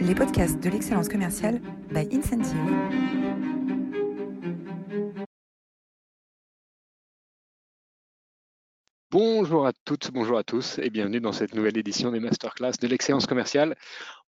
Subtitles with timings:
[0.00, 2.56] les podcasts de l'excellence commerciale by Incentive.
[9.10, 12.86] Bonjour à toutes, bonjour à tous et bienvenue dans cette nouvelle édition des masterclass de
[12.86, 13.76] l'excellence commerciale.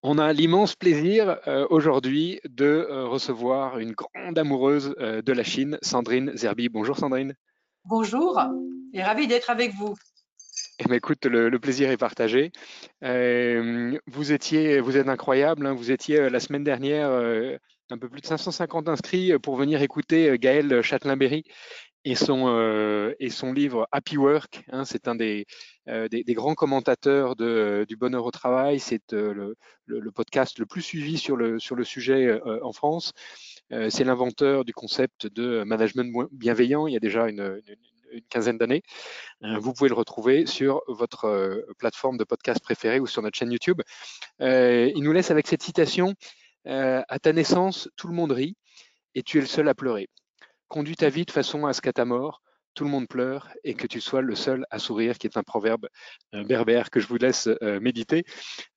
[0.02, 5.44] On a l'immense plaisir euh, aujourd'hui de euh, recevoir une grande amoureuse euh, de la
[5.44, 6.68] Chine, Sandrine Zerbi.
[6.68, 7.34] Bonjour Sandrine.
[7.84, 8.38] Bonjour
[8.92, 9.94] et ravi d'être avec vous.
[10.84, 12.50] Eh ben, écoute, le, plaisir est partagé.
[13.02, 15.66] vous étiez, vous êtes incroyable.
[15.66, 15.74] Hein.
[15.74, 17.10] vous étiez la semaine dernière
[17.90, 21.44] un peu plus de 550 inscrits pour venir écouter Gaël Châtelain-Berry
[22.04, 23.14] et son, euh,
[23.54, 24.64] livre Happy Work.
[24.70, 25.46] Hein, c'est un des,
[25.88, 28.80] euh, grands commentateurs du bonheur au travail.
[28.80, 29.54] C'est euh,
[29.86, 33.12] le, podcast le plus suivi sur le, sujet euh, en France.
[33.72, 37.60] Euh, c'est l'inventeur du concept de management bienveillant il y a déjà une,
[38.12, 38.82] une quinzaine d'années.
[39.40, 43.80] vous pouvez le retrouver sur votre plateforme de podcast préférée ou sur notre chaîne YouTube.
[44.40, 46.14] il nous laisse avec cette citation
[46.64, 48.56] À ta naissance, tout le monde rit
[49.14, 50.08] et tu es le seul à pleurer.
[50.68, 52.42] Conduis ta vie de façon à ce qu'à ta mort,
[52.74, 55.42] tout le monde pleure et que tu sois le seul à sourire, qui est un
[55.42, 55.88] proverbe
[56.34, 58.24] euh, berbère que je vous laisse euh, méditer.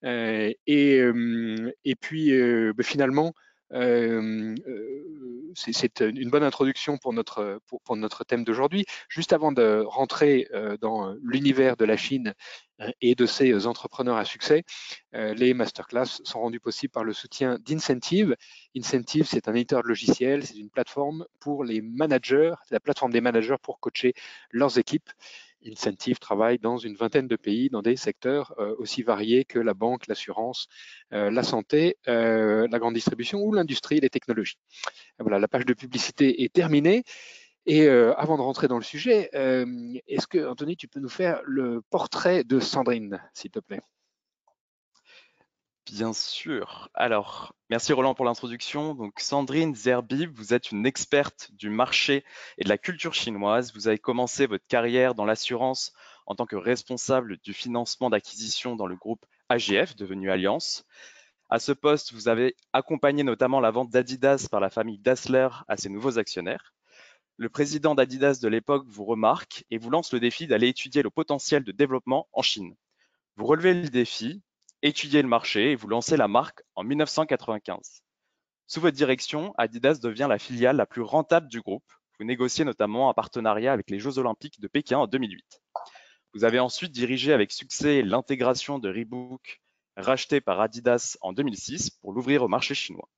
[0.04, 2.32] Euh, et, puis,
[2.72, 3.32] bah, finalement,
[5.54, 8.84] c'est une bonne introduction pour notre, pour, notre thème d'aujourd'hui.
[9.08, 10.48] Juste avant de rentrer
[10.80, 12.34] dans l'univers de la Chine
[13.00, 14.64] et de ses entrepreneurs à succès,
[15.12, 18.36] les masterclass sont rendus possibles par le soutien d'Incentive.
[18.76, 23.20] Incentive, c'est un éditeur de logiciels, c'est une plateforme pour les managers, la plateforme des
[23.20, 24.14] managers pour coacher
[24.50, 25.10] leurs équipes.
[25.70, 29.74] Incentive travaille dans une vingtaine de pays, dans des secteurs euh, aussi variés que la
[29.74, 30.68] banque, l'assurance,
[31.12, 34.58] euh, la santé, euh, la grande distribution ou l'industrie les technologies.
[35.18, 37.02] Voilà, la page de publicité est terminée.
[37.68, 41.82] Et avant de rentrer dans le sujet, est-ce que, Anthony, tu peux nous faire le
[41.90, 43.80] portrait de Sandrine, s'il te plaît?
[45.86, 46.88] Bien sûr.
[46.94, 48.94] Alors, merci Roland pour l'introduction.
[48.94, 52.24] Donc, Sandrine Zerbi, vous êtes une experte du marché
[52.58, 53.72] et de la culture chinoise.
[53.72, 55.92] Vous avez commencé votre carrière dans l'assurance
[56.26, 60.84] en tant que responsable du financement d'acquisition dans le groupe AGF, devenu Alliance.
[61.50, 65.76] À ce poste, vous avez accompagné notamment la vente d'Adidas par la famille Dassler à
[65.76, 66.74] ses nouveaux actionnaires.
[67.36, 71.10] Le président d'Adidas de l'époque vous remarque et vous lance le défi d'aller étudier le
[71.10, 72.74] potentiel de développement en Chine.
[73.36, 74.42] Vous relevez le défi
[74.82, 78.02] étudiez le marché et vous lancez la marque en 1995.
[78.66, 81.84] Sous votre direction, Adidas devient la filiale la plus rentable du groupe.
[82.18, 85.60] Vous négociez notamment un partenariat avec les Jeux Olympiques de Pékin en 2008.
[86.34, 89.62] Vous avez ensuite dirigé avec succès l'intégration de Reebok,
[89.96, 93.08] racheté par Adidas en 2006 pour l'ouvrir au marché chinois.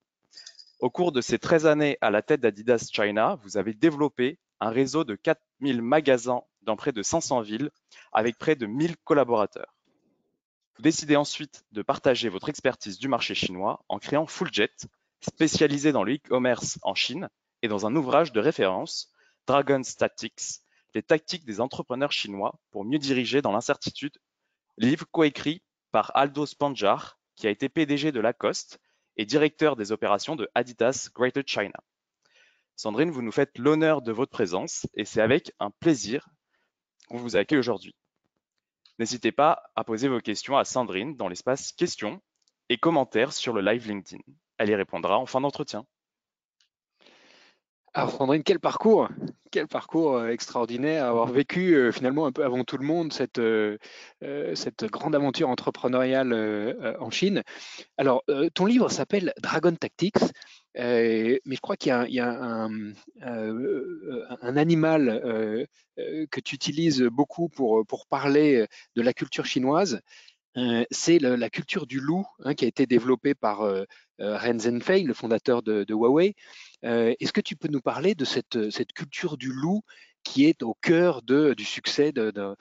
[0.81, 4.71] Au cours de ces 13 années à la tête d'Adidas China, vous avez développé un
[4.71, 7.71] réseau de 4000 magasins dans près de 500 villes
[8.13, 9.78] avec près de 1000 collaborateurs.
[10.79, 14.71] Vous décidez ensuite de partager votre expertise du marché chinois en créant Fulljet,
[15.21, 17.29] spécialisé dans le e-commerce en Chine,
[17.63, 19.13] et dans un ouvrage de référence,
[19.49, 20.61] Dragon Tactics,
[20.95, 24.19] les tactiques des entrepreneurs chinois pour mieux diriger dans l'incertitude,
[24.77, 28.79] livre coécrit par Aldo Spanjar, qui a été PDG de Lacoste
[29.17, 31.81] et directeur des opérations de Adidas Greater China.
[32.77, 36.29] Sandrine, vous nous faites l'honneur de votre présence et c'est avec un plaisir
[37.09, 37.97] qu'on vous accueille aujourd'hui.
[38.99, 42.21] N'hésitez pas à poser vos questions à Sandrine dans l'espace questions
[42.69, 44.23] et commentaires sur le live LinkedIn.
[44.59, 45.87] Elle y répondra en fin d'entretien.
[47.95, 49.09] Alors Sandrine, quel parcours
[49.51, 53.39] Quel parcours euh, extraordinaire, avoir vécu euh, finalement un peu avant tout le monde cette,
[53.39, 53.79] euh,
[54.55, 57.43] cette grande aventure entrepreneuriale en Chine.
[57.97, 60.19] Alors, ton livre s'appelle Dragon Tactics,
[60.79, 65.67] mais je crois qu'il y a, un, un, animal
[65.97, 70.01] que tu utilises beaucoup pour, parler de la culture chinoise.
[70.91, 73.61] c'est la culture du loup hein, qui a été développée par
[74.19, 76.35] Ren Zhengfei, le fondateur de, Huawei.
[76.83, 79.83] Est-ce que tu peux nous parler de cette, culture du loup
[80.23, 82.57] qui est au cœur du succès de,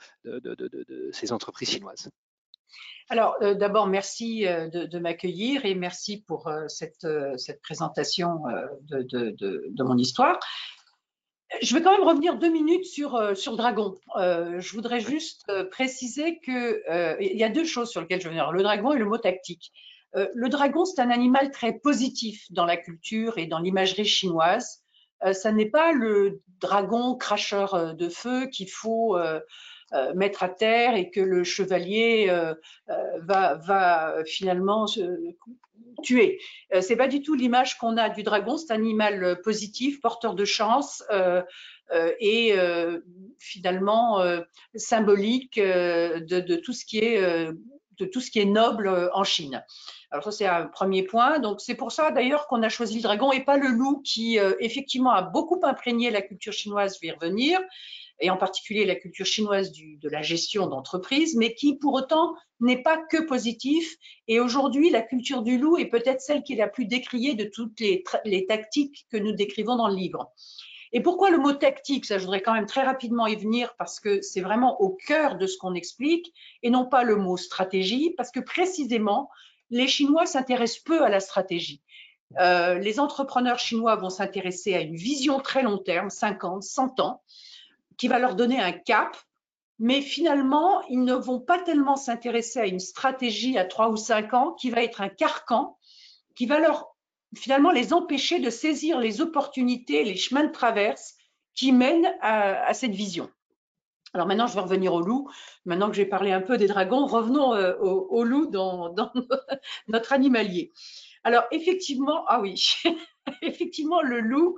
[1.12, 2.10] ces entreprises chinoises?
[3.10, 7.06] Alors, euh, d'abord, merci euh, de, m'accueillir et merci pour euh, cette,
[7.36, 8.42] cette, présentation
[8.90, 10.38] de, mon histoire.
[11.62, 13.94] Je vais quand même revenir deux minutes sur, sur Dragon.
[14.16, 16.82] je voudrais juste préciser qu'il
[17.18, 19.72] y a deux choses sur lesquelles je veux venir, le dragon et le mot tactique.
[20.12, 24.82] le dragon, c'est un animal très positif dans la culture et dans l'imagerie chinoise.
[25.32, 29.16] ça n'est pas le dragon cracheur de feu qu'il faut
[30.14, 32.54] mettre à terre et que le chevalier euh,
[32.90, 34.86] euh, va, va finalement
[36.02, 36.38] tuer.
[36.80, 38.56] c'est pas du tout l'image qu'on a du dragon.
[38.56, 41.02] C'est un animal positif, porteur de chance
[42.20, 42.54] et
[43.38, 44.22] finalement
[44.76, 49.64] symbolique de, tout ce qui est de tout ce qui est noble en Chine.
[50.10, 51.38] Alors ça, c'est un premier point.
[51.38, 54.38] Donc c'est pour ça d'ailleurs qu'on a choisi le dragon et pas le loup qui
[54.38, 57.60] euh, effectivement a beaucoup imprégné la culture chinoise, je vais y revenir,
[58.20, 62.34] et en particulier la culture chinoise du, de la gestion d'entreprise, mais qui pour autant
[62.60, 63.96] n'est pas que positif.
[64.26, 67.44] Et aujourd'hui, la culture du loup est peut-être celle qui est la plus décriée de
[67.44, 70.32] toutes les, les tactiques que nous décrivons dans le livre.
[70.92, 72.06] Et pourquoi le mot tactique?
[72.06, 75.36] Ça, je voudrais quand même très rapidement y venir parce que c'est vraiment au cœur
[75.36, 76.32] de ce qu'on explique
[76.62, 79.30] et non pas le mot stratégie, parce que précisément,
[79.70, 81.82] les Chinois s'intéressent peu à la stratégie.
[82.38, 87.22] Euh, les entrepreneurs chinois vont s'intéresser à une vision très long terme, 50, 100 ans,
[87.98, 89.16] qui va leur donner un cap,
[89.78, 94.34] mais finalement, ils ne vont pas tellement s'intéresser à une stratégie à 3 ou 5
[94.34, 95.76] ans qui va être un carcan,
[96.34, 96.94] qui va leur
[97.36, 101.14] finalement les empêcher de saisir les opportunités, les chemins de traverse
[101.54, 103.30] qui mènent à, cette vision.
[104.14, 105.28] Alors maintenant, je vais revenir au loup.
[105.64, 108.94] Maintenant que j'ai parlé un peu des dragons, revenons euh, au, loup dans,
[109.88, 110.72] notre animalier.
[111.24, 112.62] Alors effectivement, ah oui,
[113.42, 114.56] effectivement, le loup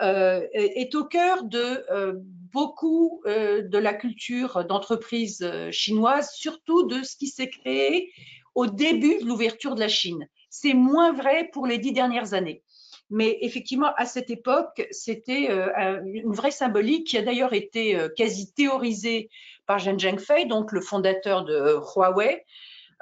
[0.00, 2.14] est au cœur de euh,
[2.52, 8.10] beaucoup de la culture d'entreprise chinoise, surtout de ce qui s'est créé
[8.54, 10.26] au début de l'ouverture de la Chine.
[10.48, 12.62] C'est moins vrai pour les dix dernières années.
[13.10, 18.08] Mais effectivement, à cette époque, c'était euh, une vraie symbolique qui a d'ailleurs été euh,
[18.08, 19.30] quasi théorisée
[19.66, 22.44] par Zheng Zhengfei, donc le fondateur de Huawei.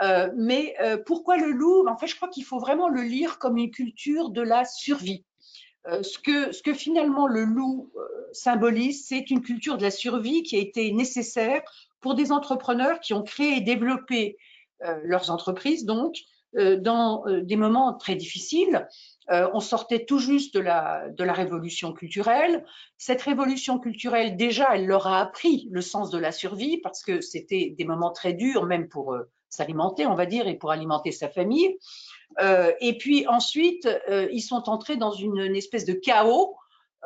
[0.01, 3.57] Euh, mais pourquoi le loup En fait, je crois qu'il faut vraiment le lire comme
[3.57, 5.25] une culture de la survie.
[5.87, 7.91] Ce, que, ce que finalement le loup
[8.33, 11.63] symbolise, c'est une culture de la survie qui a été nécessaire
[12.01, 14.37] pour des entrepreneurs qui ont créé et développé
[15.03, 16.17] leurs entreprises, donc,
[16.57, 18.89] euh, dans euh, des moments très difficiles.
[19.31, 22.65] Euh, on sortait tout juste de la, de la révolution culturelle.
[22.97, 27.21] Cette révolution culturelle, déjà, elle leur a appris le sens de la survie parce que
[27.21, 29.15] c'était des moments très durs, même pour
[29.49, 31.77] s'alimenter, on va dire, et pour alimenter sa famille.
[32.41, 36.57] Euh, et puis ensuite, euh, ils sont entrés dans une, espèce de chaos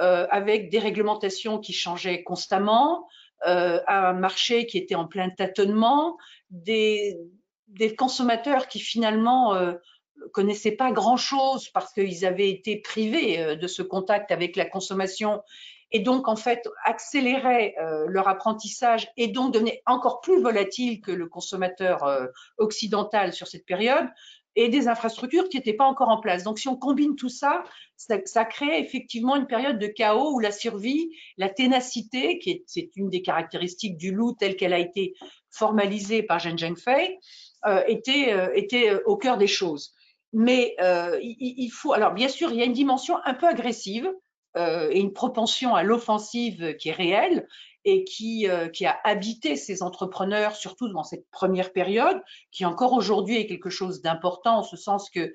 [0.01, 3.07] euh, avec des réglementations qui changeaient constamment,
[3.45, 6.17] un marché qui était en plein tâtonnement,
[6.51, 7.19] des,
[7.67, 9.57] des consommateurs qui finalement
[10.33, 15.43] connaissaient pas grand-chose parce qu'ils avaient été privés de ce contact avec la consommation
[15.93, 21.13] et donc en fait accéléraient euh, leur apprentissage et donc devenaient encore plus volatiles que
[21.13, 22.27] le consommateur euh,
[22.59, 24.09] occidental sur cette période
[24.55, 26.45] et des infrastructures qui n'étaient pas encore en place.
[26.45, 27.65] Donc si on combine tout ça,
[27.97, 32.91] ça, crée effectivement une période de chaos où la survie, la ténacité, qui est, c'est
[32.97, 35.15] une des caractéristiques du loup telle qu'elle a été
[35.51, 37.19] formalisée par Zheng Zhengfei,
[37.65, 39.95] euh, était, était au cœur des choses.
[40.35, 40.77] Mais
[41.23, 44.13] il, faut, alors bien sûr, il y a une dimension un peu agressive
[44.55, 47.49] et une propension à l'offensive qui est réelle
[47.85, 52.21] et qui, qui a habité ces entrepreneurs, surtout dans cette première période,
[52.51, 55.35] qui encore aujourd'hui est quelque chose d'important en ce sens que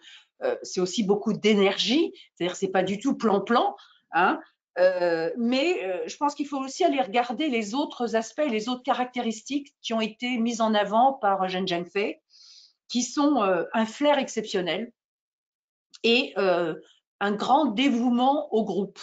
[0.61, 3.75] c'est aussi beaucoup d'énergie, c'est-à-dire c'est pas du tout plan-plan,
[4.11, 4.39] hein,
[4.79, 8.83] euh, mais euh, je pense qu'il faut aussi aller regarder les autres aspects, les autres
[8.83, 12.21] caractéristiques qui ont été mises en avant par Zheng Zhengfei,
[12.87, 14.91] qui sont euh, un flair exceptionnel
[16.03, 16.35] et
[17.19, 18.99] un grand dévouement au groupe.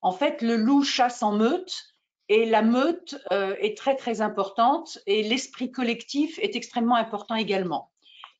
[0.00, 1.94] En fait, le loup chasse en meute
[2.28, 7.90] et la meute est très très importante et l'esprit collectif est extrêmement important également.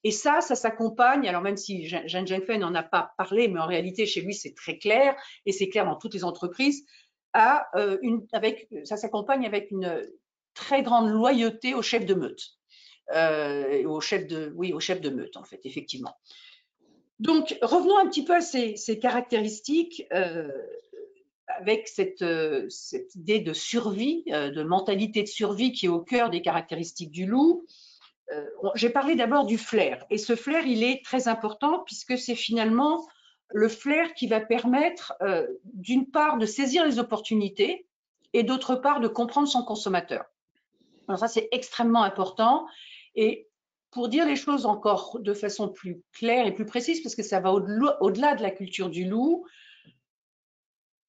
[0.04, 3.66] Et ça, ça s'accompagne, alors même si Jean Zhengfei n'en a pas parlé, mais en
[3.66, 6.84] réalité, chez lui, c'est très clair, et c'est clair dans toutes les entreprises,
[7.36, 7.96] euh,
[8.32, 10.06] avec, ça s'accompagne avec une
[10.54, 12.42] très grande loyauté au chef de meute.
[13.14, 16.14] Euh, au chef de, oui, au chef de meute, en fait, effectivement.
[17.20, 20.50] Donc, revenons un petit peu à ces, ces caractéristiques euh,
[21.48, 26.00] avec cette, euh, cette, idée de survie, euh, de mentalité de survie qui est au
[26.00, 27.66] cœur des caractéristiques du loup.
[28.32, 28.44] Euh,
[28.74, 30.04] j'ai parlé d'abord du flair.
[30.10, 33.06] Et ce flair, il est très important puisque c'est finalement
[33.50, 37.86] le flair qui va permettre, euh, d'une part, de saisir les opportunités
[38.34, 40.24] et d'autre part, de comprendre son consommateur.
[41.08, 42.66] Alors ça, c'est extrêmement important.
[43.14, 43.47] Et
[43.90, 47.40] pour dire les choses encore de façon plus claire et plus précise, parce que ça
[47.40, 49.46] va au-delà de la culture du loup,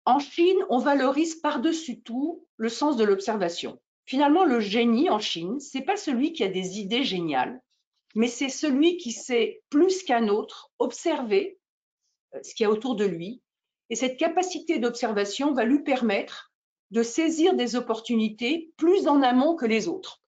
[0.06, 3.80] en Chine, on valorise par-dessus tout le sens de l'observation.
[4.06, 7.62] Finalement, le génie en Chine, c'est pas celui qui a des idées géniales,
[8.16, 11.60] mais c'est celui qui sait plus qu'un autre observer
[12.34, 13.44] euh, ce qu'il y a autour de lui.
[13.92, 16.52] Et cette capacité d'observation va lui permettre
[16.90, 20.22] de saisir des opportunités plus en amont que les autres.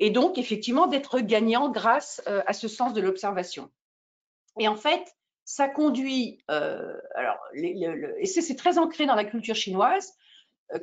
[0.00, 3.70] Et donc, effectivement, d'être gagnant grâce euh, à ce sens de l'observation.
[4.58, 5.02] Et en fait,
[5.44, 10.14] ça conduit, euh, alors, et c'est très ancré dans la culture chinoise,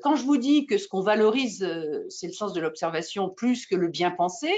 [0.01, 3.65] quand je vous dis que ce qu'on valorise, euh, c'est le sens de l'observation plus
[3.65, 4.51] que le bien pensé,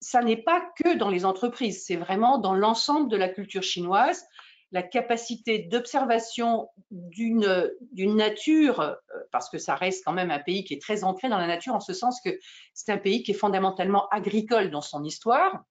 [0.00, 4.26] ça n'est pas que dans les entreprises, c'est vraiment dans l'ensemble de la culture chinoise,
[4.72, 8.94] la capacité d'observation d'une nature, euh,
[9.32, 11.74] parce que ça reste quand même un pays qui est très ancré dans la nature,
[11.74, 12.38] en ce sens que
[12.74, 15.64] c'est un pays qui est fondamentalement agricole dans son histoire.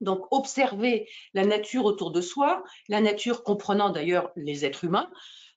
[0.00, 5.10] Donc, observer la nature autour de soi, la nature comprenant d'ailleurs les êtres humains,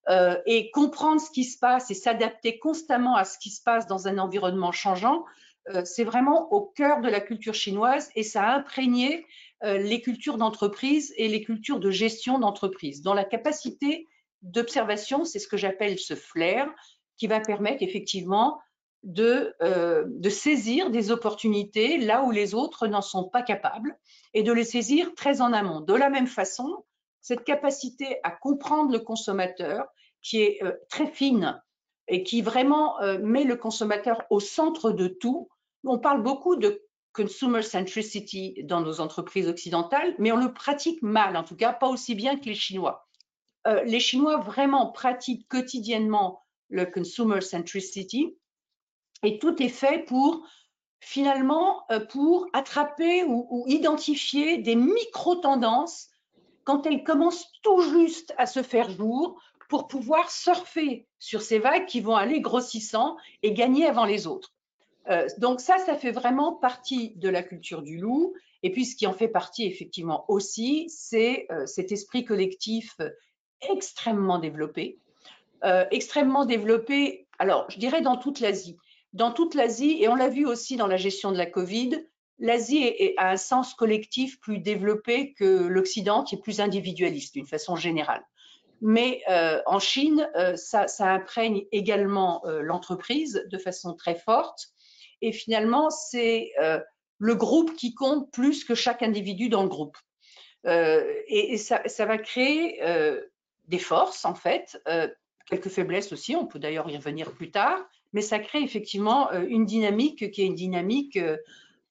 [0.08, 3.88] euh, et comprendre ce qui se passe et s'adapter constamment à ce qui se passe
[3.88, 5.26] dans un environnement changeant,
[5.70, 9.26] euh, c'est vraiment au cœur de la culture chinoise et ça a imprégné
[9.64, 13.02] les cultures d'entreprise et les cultures de gestion d'entreprise.
[13.02, 14.06] Dans la capacité
[14.42, 16.68] d'observation, c'est ce que j'appelle ce flair
[17.18, 18.60] qui va permettre effectivement
[19.04, 23.98] de, de, saisir des opportunités là où les autres n'en sont pas capables
[24.34, 25.82] et de les saisir très en amont.
[25.82, 26.84] De la même façon,
[27.26, 29.88] cette capacité à comprendre le consommateur
[30.22, 31.60] qui est euh, très fine
[32.08, 35.50] et qui vraiment euh, met le consommateur au centre de tout.
[35.84, 36.85] On parle beaucoup de
[37.16, 41.88] consumer centricity dans nos entreprises occidentales, mais on le pratique mal, en tout cas pas
[41.88, 43.08] aussi bien que les Chinois.
[43.68, 48.36] Euh, les Chinois vraiment pratiquent quotidiennement le consumer centricity
[49.24, 50.46] et tout est fait pour
[51.00, 56.08] finalement pour attraper ou identifier des micro-tendances
[56.64, 61.86] quand elles commencent tout juste à se faire jour pour pouvoir surfer sur ces vagues
[61.86, 64.55] qui vont aller grossissant et gagner avant les autres.
[65.10, 68.34] Euh, donc ça, ça fait vraiment partie de la culture du loup.
[68.64, 72.98] Et puis ce qui en fait partie effectivement aussi, c'est euh, cet esprit collectif
[73.70, 75.00] extrêmement développé.
[75.64, 78.78] Euh, extrêmement développé, alors je dirais dans toute l'Asie.
[79.14, 82.04] Dans toute l'Asie, et on l'a vu aussi dans la gestion de la Covid,
[82.38, 87.78] l'Asie a un sens collectif plus développé que l'Occident, qui est plus individualiste d'une façon
[87.78, 88.26] générale.
[88.82, 89.24] Mais
[89.66, 94.75] en Chine, ça, imprègne également l'entreprise de façon très forte.
[95.22, 96.52] Et finalement, c'est
[97.18, 99.98] le groupe qui compte plus que chaque individu dans le groupe.
[100.66, 102.82] et, ça, ça, va créer
[103.68, 104.78] des forces, en fait,
[105.50, 107.80] quelques faiblesses aussi, on peut d'ailleurs y revenir plus tard,
[108.14, 111.18] mais ça crée effectivement une dynamique qui est une dynamique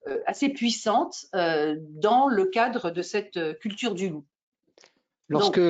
[0.07, 4.26] euh, assez puissante euh, dans le cadre de cette euh, culture du loup.
[5.28, 5.61] Lorsque,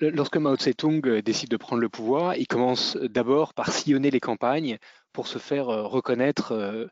[0.00, 4.78] lorsque Mao Tse-tung décide de prendre le pouvoir, il commence d'abord par sillonner les campagnes
[5.16, 6.88] pour se faire reconnaître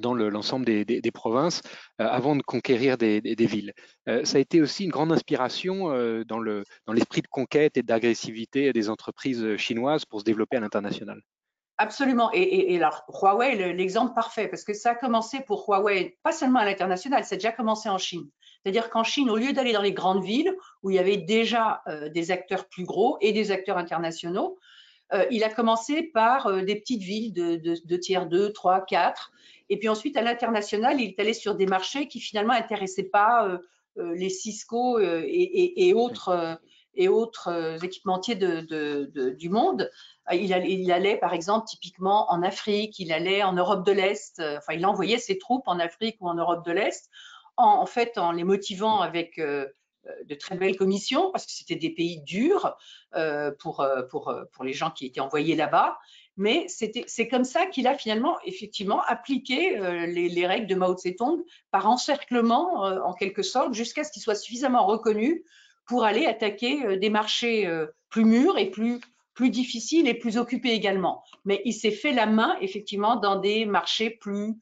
[0.00, 1.62] dans l'ensemble des, provinces
[1.98, 3.72] avant de conquérir des, villes.
[4.24, 5.90] Ça a été aussi une grande inspiration
[6.26, 11.22] dans l'esprit de conquête et d'agressivité des entreprises chinoises pour se développer à l'international.
[11.80, 12.30] Absolument.
[12.34, 16.64] Et, alors, Huawei, l'exemple parfait, parce que ça a commencé pour Huawei, pas seulement à
[16.64, 18.28] l'international, ça a déjà commencé en Chine.
[18.62, 21.82] C'est-à-dire qu'en Chine, au lieu d'aller dans les grandes villes, où il y avait déjà
[21.86, 24.58] euh, des acteurs plus gros et des acteurs internationaux,
[25.12, 29.32] euh, il a commencé par euh, des petites villes de, tiers 2, 3, 4.
[29.70, 33.58] Et puis ensuite, à l'international, il est allé sur des marchés qui finalement n'intéressaient pas
[33.96, 36.58] les Cisco et, autres
[36.94, 39.90] et autres équipementiers du monde.
[40.30, 44.58] Euh, il allait, par exemple, typiquement en Afrique, il allait en Europe de l'Est, euh,
[44.58, 47.10] enfin, il envoyait ses troupes en Afrique ou en Europe de l'Est,
[47.56, 49.66] en, fait, en les motivant avec euh,
[50.24, 52.76] de très belles commissions, parce que c'était des pays durs
[53.58, 55.98] pour, pour, pour les gens qui étaient envoyés là-bas.
[56.36, 61.42] Mais c'est comme ça qu'il a finalement, effectivement, appliqué les, les, règles de Mao Tse-tung
[61.70, 65.44] par encerclement, en quelque sorte, jusqu'à ce qu'il soit suffisamment reconnu
[65.86, 67.68] pour aller attaquer des marchés
[68.08, 69.00] plus mûrs et plus,
[69.38, 71.22] plus difficile et plus occupé également.
[71.44, 74.54] Mais il s'est fait la main, effectivement, dans des marchés plus,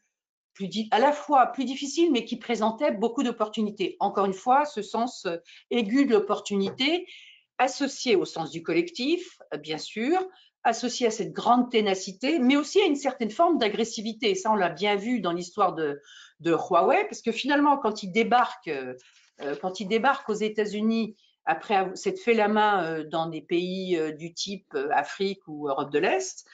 [0.90, 3.96] à la fois plus difficiles, mais qui présentaient beaucoup d'opportunités.
[4.00, 5.36] Encore une fois, ce sens euh,
[5.70, 7.06] aigu de l'opportunité,
[7.58, 10.18] associé au sens du collectif, euh, bien sûr,
[10.64, 14.34] associé à cette grande ténacité, mais aussi à une certaine forme d'agressivité.
[14.34, 16.00] Ça, on l'a bien vu dans l'histoire de,
[16.44, 18.94] Huawei, parce que finalement, quand il débarque, euh,
[19.60, 21.16] quand il débarque aux États-Unis
[21.48, 26.44] après s'être fait la main dans des pays du type Afrique ou Europe de l'Est,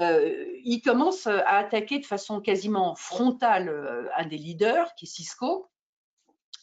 [0.00, 5.68] il commence à attaquer de façon quasiment frontale un des leaders, qui est Cisco,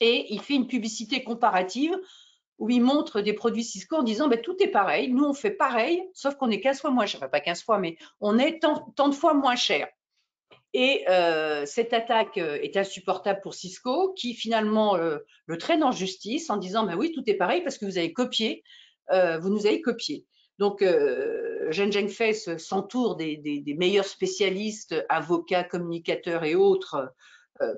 [0.01, 1.97] et il fait une publicité comparative
[2.61, 5.51] où il montre des produits Cisco en disant ben, tout est pareil, nous on fait
[5.51, 9.07] pareil, sauf qu'on est 15 fois moins cher, pas 15 fois, mais on est tant,
[9.07, 9.87] de fois moins cher.
[10.73, 15.91] Et euh, cette attaque euh, est insupportable pour Cisco, qui finalement euh, le traîne en
[15.91, 18.63] justice en disant bah oui, tout est pareil parce que vous avez copié,
[19.09, 20.25] vous nous avez copié.
[20.61, 27.11] Donc, euh, Zheng Zhengfei s'entoure des, meilleurs spécialistes, avocats, communicateurs et autres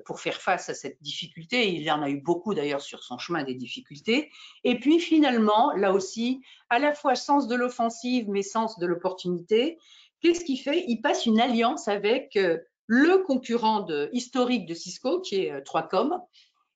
[0.04, 1.72] pour faire face à cette difficulté.
[1.72, 4.30] Il y en a eu beaucoup d'ailleurs sur son chemin des difficultés.
[4.64, 9.78] Et puis finalement, là aussi, à la fois sens de l'offensive, mais sens de l'opportunité,
[10.20, 10.84] qu'est-ce qu'il fait?
[10.86, 12.38] Il passe une alliance avec
[12.86, 16.20] le concurrent historique de Cisco, qui est 3Com.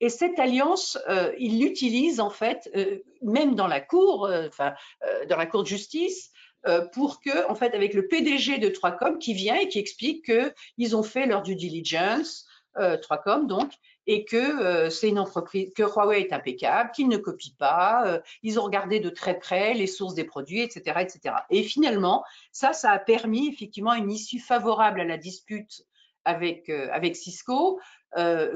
[0.01, 0.97] Et cette alliance,
[1.37, 2.69] il l'utilise en fait,
[3.21, 4.73] même dans la cour, enfin,
[5.27, 6.31] dans la cour de justice,
[6.93, 10.31] pour que, en fait, avec le PDG de 3Com qui vient et qui explique
[10.77, 13.73] qu'ils ont fait leur due diligence, 3Com donc,
[14.09, 18.19] et que euh, c'est une entreprise, que Huawei est impeccable, qu'ils ne copient pas, euh,
[18.41, 21.35] ils ont regardé de très près les sources des produits, etc., etc.
[21.51, 25.83] Et finalement, ça, ça a permis effectivement une issue favorable à la dispute
[26.25, 27.79] avec, euh, avec Cisco,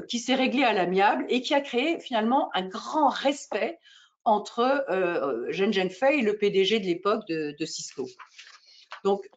[0.08, 3.78] qui s'est réglée à l'amiable et qui a créé finalement un grand respect
[4.24, 8.08] entre euh, Zhen Zhenfei et le PDG de l'époque de, de Cisco.
[9.04, 9.28] Donc,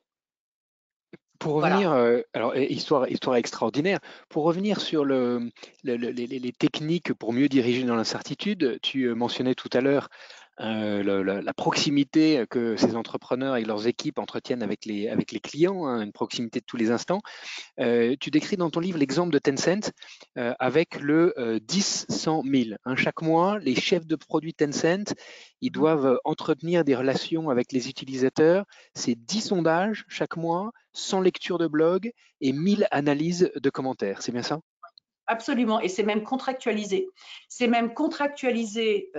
[1.39, 5.51] pour revenir, euh, alors histoire, histoire extraordinaire, pour revenir sur le,
[5.83, 10.09] les, techniques pour mieux diriger dans l'incertitude, tu euh, mentionnais tout à l'heure
[10.59, 15.85] euh, la, proximité que ces entrepreneurs et leurs équipes entretiennent avec les, avec les clients,
[15.85, 17.21] hein, une proximité de tous les instants.
[17.79, 19.91] Euh, tu décris dans ton livre l'exemple de Tencent
[20.37, 22.77] euh, avec le 10-100 000.
[22.85, 25.13] Hein, chaque mois, les chefs de produits Tencent,
[25.61, 25.71] ils mmh.
[25.71, 28.65] doivent entretenir des relations avec les utilisateurs.
[28.95, 32.11] C'est 10 sondages chaque mois, 100 lectures de blog
[32.41, 34.21] et 1000 analyses de commentaires.
[34.21, 34.59] C'est bien ça?
[35.27, 37.09] Absolument, et c'est même contractualisé.
[37.49, 39.11] C'est même contractualisé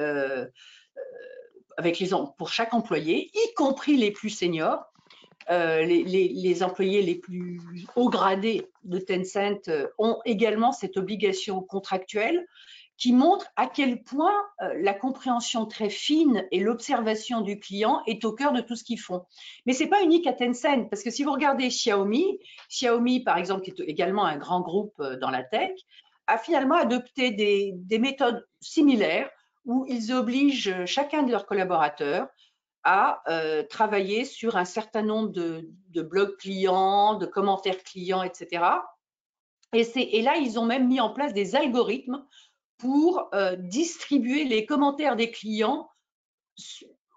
[1.79, 4.85] avec les, pour chaque employé, y compris les plus seniors.
[5.51, 7.63] Euh, les, employés les plus
[7.97, 12.47] haut gradés de Tencent euh, ont également cette obligation contractuelle
[12.99, 18.27] qui montre à quel point euh, la compréhension très fine et l'observation du client est
[18.27, 19.25] au cœur de tout ce qu'ils font.
[19.65, 23.39] Mais ce n'est pas unique à Tencent, parce que si vous regardez Xiaomi, Xiaomi par
[23.39, 25.71] exemple, qui est également un grand groupe dans la tech,
[26.27, 29.31] a finalement adopté des méthodes similaires
[29.69, 32.27] où ils obligent chacun de leurs collaborateurs
[32.85, 38.65] à euh, travailler sur un certain nombre de, blogs clients, de commentaires clients, etc.
[39.75, 42.25] Et, là, ils ont même mis en place des algorithmes
[42.79, 45.91] pour euh, distribuer les commentaires des clients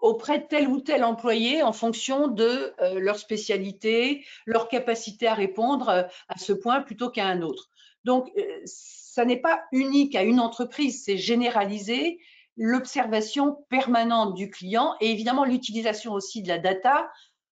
[0.02, 5.36] auprès de tel ou tel employé en fonction de euh, leur spécialité, leur capacité à
[5.36, 5.90] répondre
[6.28, 7.70] à ce point plutôt qu'à un autre.
[8.04, 8.30] Donc,
[8.66, 12.20] ça n'est pas unique à une entreprise, c'est généralisé
[12.58, 17.10] l'observation permanente du client et évidemment l'utilisation aussi de la data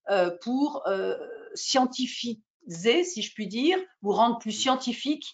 [0.09, 1.15] euh, pour euh,
[1.53, 5.25] scientifiser, si je puis dire, ou rendre plus scientifique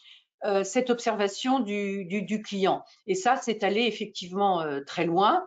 [0.44, 2.84] euh, cette observation du, client.
[3.08, 5.46] Et ça, c'est allé effectivement très loin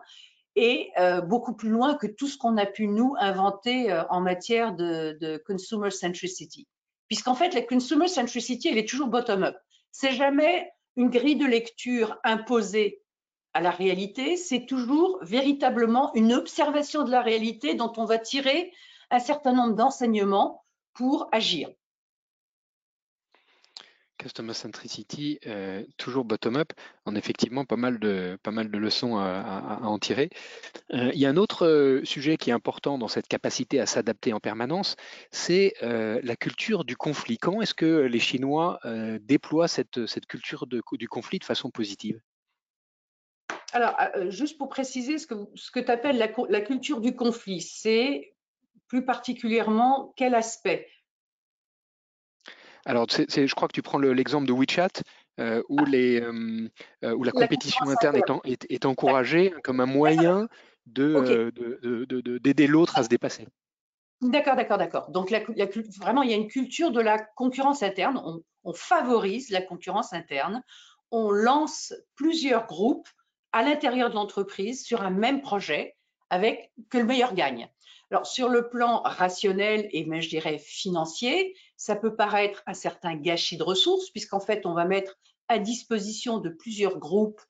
[0.55, 0.91] et
[1.25, 5.41] beaucoup plus loin que tout ce qu'on a pu nous inventer en matière de, de
[5.45, 6.67] consumer centricity.
[7.07, 9.55] Puisqu'en fait, la consumer centricity, elle est toujours bottom-up.
[9.91, 13.01] C'est jamais une grille de lecture imposée
[13.53, 18.71] à la réalité, c'est toujours véritablement une observation de la réalité dont on va tirer
[19.11, 21.69] un certain nombre d'enseignements pour agir.
[24.19, 26.73] Customer centricity, euh, toujours bottom-up,
[27.05, 30.29] en effectivement pas mal de, pas mal de leçons à, en tirer.
[30.93, 33.85] Euh, il y a un autre euh, sujet qui est important dans cette capacité à
[33.85, 34.97] s'adapter en permanence,
[35.31, 37.37] c'est la culture du conflit.
[37.37, 38.79] Comment est-ce que les Chinois
[39.21, 42.19] déploient cette, cette culture du conflit de façon positive?
[43.73, 47.15] Alors, euh, euh, juste pour préciser, ce que, ce que tu appelles la, culture du
[47.15, 48.33] conflit, c'est
[48.87, 50.87] plus particulièrement quel aspect?
[52.85, 55.03] Alors, je crois que tu prends l'exemple de WeChat,
[55.39, 55.89] euh, où, ah.
[55.89, 56.25] les,
[57.03, 60.47] où, la compétition interne est, encouragée comme un moyen
[60.87, 61.51] d'aider
[62.53, 63.47] de, l'autre à se dépasser.
[64.21, 65.11] D'accord, d'accord, d'accord.
[65.11, 65.31] Donc,
[65.99, 68.19] vraiment, il y a une culture de la concurrence interne.
[68.63, 70.63] on, favorise la concurrence interne.
[71.11, 73.09] On lance plusieurs groupes
[73.51, 75.95] à l'intérieur de l'entreprise sur un même projet
[76.29, 77.69] avec que le meilleur gagne.
[78.11, 83.15] Alors, sur le plan rationnel et même, je dirais, financier, ça peut paraître un certain
[83.15, 87.41] gâchis de ressources, puisqu'en fait, on va mettre à disposition de plusieurs groupes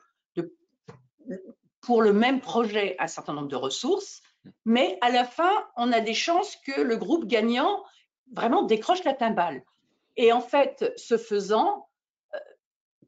[1.82, 4.22] pour le même projet un certain nombre de ressources,
[4.66, 7.84] mais à la fin, on a des chances que le groupe gagnant
[8.34, 9.64] vraiment décroche la timbale.
[10.18, 11.89] Et en fait, ce faisant,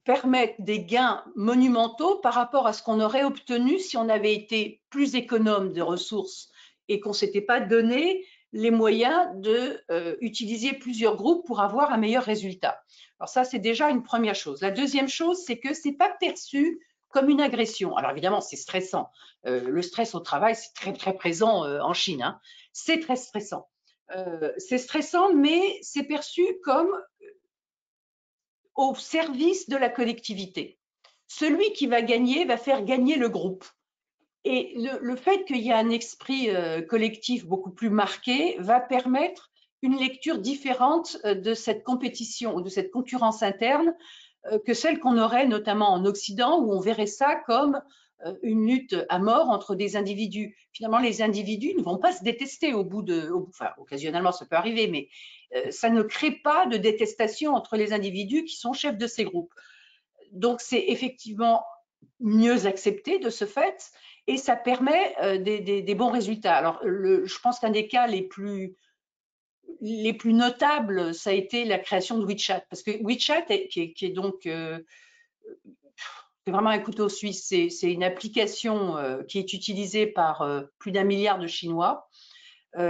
[0.04, 4.82] permettent des gains monumentaux par rapport à ce qu'on aurait obtenu si on avait été
[4.90, 6.50] plus économe de ressources
[6.88, 11.98] et qu'on ne s'était pas donné les moyens d'utiliser euh, plusieurs groupes pour avoir un
[11.98, 12.82] meilleur résultat.
[13.20, 14.62] Alors ça, c'est déjà une première chose.
[14.62, 17.96] La deuxième chose, c'est que ce n'est pas perçu comme une agression.
[17.96, 19.10] Alors évidemment, c'est stressant.
[19.46, 22.24] Euh, le stress au travail, c'est très très présent euh, en Chine.
[22.24, 22.40] Hein.
[22.74, 23.68] C'est très stressant.
[24.58, 26.90] c'est stressant, mais c'est perçu comme
[28.76, 30.80] au service de la collectivité.
[31.28, 33.66] Celui qui va gagner va faire gagner le groupe.
[34.44, 39.52] Et le, fait qu'il y ait un esprit euh, collectif beaucoup plus marqué va permettre
[39.84, 43.96] une lecture différente de cette compétition ou de cette concurrence interne
[44.66, 47.82] que celle qu'on aurait notamment en Occident, où on verrait ça comme
[48.44, 50.56] une lutte à mort entre des individus.
[50.74, 54.56] Finalement, les individus ne vont pas se détester au bout de, enfin, occasionnellement, ça peut
[54.56, 55.10] arriver, mais
[55.70, 59.54] ça ne crée pas de détestation entre les individus qui sont chefs de ces groupes.
[60.32, 61.64] Donc, c'est effectivement
[62.20, 63.92] mieux accepté de ce fait
[64.28, 66.56] et ça permet euh, des, bons résultats.
[66.56, 68.76] Alors, je pense qu'un des cas les plus,
[69.82, 72.64] les plus notables, ça a été la création de WeChat.
[72.70, 74.80] Parce que WeChat, qui, est, donc euh,
[76.46, 80.48] c'est vraiment un couteau suisse, c'est une application euh, qui est utilisée par
[80.80, 82.08] plus d'un milliard de Chinois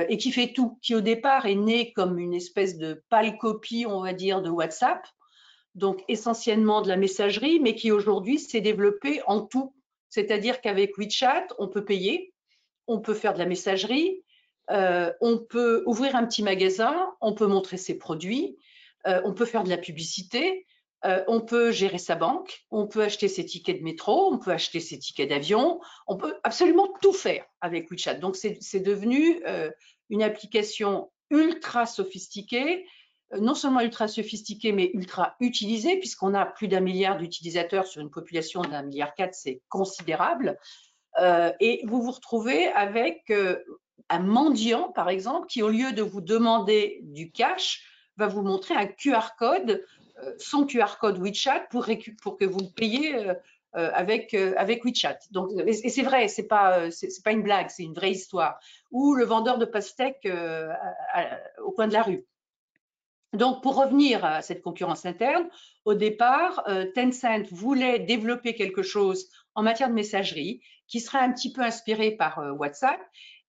[0.09, 3.87] et qui fait tout, qui au départ est né comme une espèce de pâle copie,
[3.87, 5.07] on va dire, de WhatsApp,
[5.73, 9.73] donc essentiellement de la messagerie, mais qui aujourd'hui s'est développé en tout.
[10.09, 12.33] C'est-à-dire qu'avec WeChat, on peut payer,
[12.87, 14.23] on peut faire de la messagerie,
[14.69, 18.57] euh, on peut ouvrir un petit magasin, on peut montrer ses produits,
[19.07, 20.65] euh, on peut faire de la publicité,
[21.05, 24.51] euh, on peut gérer sa banque, on peut acheter ses tickets de métro, on peut
[24.51, 28.15] acheter ses tickets d'avion, on peut absolument tout faire avec WeChat.
[28.15, 29.41] Donc c'est devenu
[30.09, 32.85] une application ultra sophistiquée
[33.33, 38.01] euh, non seulement ultra sophistiqué, mais ultra utilisé, puisqu'on a plus d'un milliard d'utilisateurs sur
[38.01, 40.57] une population d'un milliard quatre, c'est considérable.
[41.19, 43.57] Euh, et vous vous retrouvez avec euh,
[44.09, 47.83] un mendiant, par exemple, qui au lieu de vous demander du cash,
[48.17, 49.85] va vous montrer un QR code,
[50.37, 51.87] son QR code WeChat, pour,
[52.21, 53.33] pour que vous le payiez
[53.73, 55.17] avec, avec WeChat.
[55.31, 58.59] Donc, et c'est vrai, c'est pas, c'est pas une blague, c'est une vraie histoire.
[58.91, 60.27] Ou le vendeur de pastèques
[61.63, 62.25] au coin de la rue.
[63.33, 65.47] Donc, pour revenir à cette concurrence interne,
[65.85, 71.31] au départ, euh, Tencent voulait développer quelque chose en matière de messagerie qui serait un
[71.31, 72.99] petit peu inspiré par euh, WhatsApp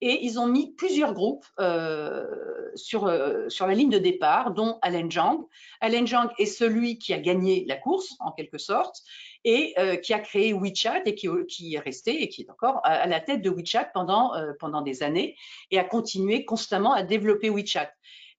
[0.05, 2.27] et ils ont mis plusieurs groupes euh,
[2.75, 3.11] sur,
[3.49, 5.47] sur la ligne de départ, dont Allen Zhang.
[5.81, 9.03] Allen Zhang est celui qui a gagné la course, en quelque sorte,
[9.45, 13.07] et qui a créé WeChat et qui, qui, est resté et qui est encore à,
[13.07, 15.37] la tête de WeChat pendant, pendant des années
[15.71, 17.91] et a continué constamment à développer WeChat.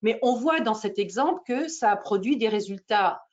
[0.04, 3.24] Mais on voit dans cet exemple que ça a produit des résultats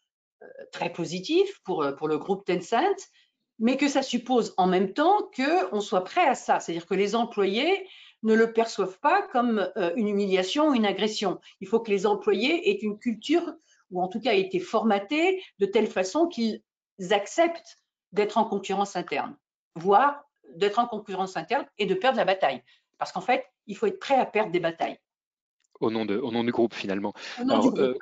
[0.43, 3.11] euh, très positifs pour, euh, pour le groupe Tencent,
[3.59, 6.61] mais que ça suppose en même temps qu'on soit prêt à ça.
[6.61, 7.87] C'est-à-dire que les employés
[8.23, 11.41] ne le perçoivent pas comme euh, une humiliation ou une agression.
[11.61, 13.55] Il faut que les employés aient une culture,
[13.91, 16.63] ou en tout cas aient été formatés de telle façon qu'ils
[17.11, 17.79] acceptent
[18.13, 19.37] d'être en concurrence interne,
[19.75, 22.63] voire d'être en concurrence interne et de perdre la bataille.
[22.99, 24.99] Parce qu'en fait, il faut être prêt à perdre des batailles
[25.81, 27.13] au nom, de, au nom du groupe finalement.
[27.41, 27.95] Euh,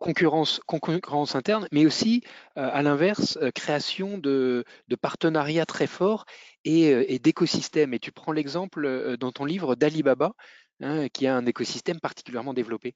[0.00, 2.22] concurrence, concurrence interne, mais aussi
[2.56, 4.64] euh, à l'inverse, euh, création de,
[5.00, 6.24] partenariats très forts
[6.64, 7.94] et, d'écosystèmes.
[7.94, 10.32] Et tu prends l'exemple dans ton livre d'Alibaba,
[10.80, 12.94] hein, qui a un écosystème particulièrement développé.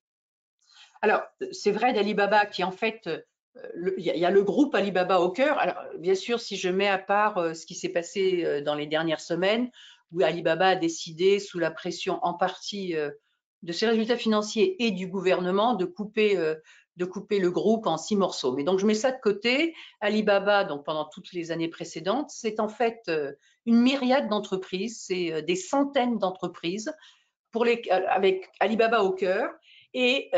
[1.02, 3.08] Alors, c'est vrai d'Alibaba qui en fait,
[3.96, 5.58] il y, a le groupe Alibaba au cœur.
[5.58, 9.20] Alors, bien sûr, si je mets à part ce qui s'est passé dans les dernières
[9.20, 9.70] semaines,
[10.12, 12.94] où Alibaba a décidé, sous la pression en partie
[13.64, 16.54] de ses résultats financiers et du gouvernement de couper, euh,
[16.96, 18.52] de couper le groupe en six morceaux.
[18.52, 19.74] Mais donc, je mets ça de côté.
[20.00, 23.32] Alibaba, donc pendant toutes les années précédentes, c'est en fait euh,
[23.64, 26.92] une myriade d'entreprises, c'est euh, des centaines d'entreprises
[27.50, 29.50] pour les, avec Alibaba au cœur.
[29.94, 30.30] Et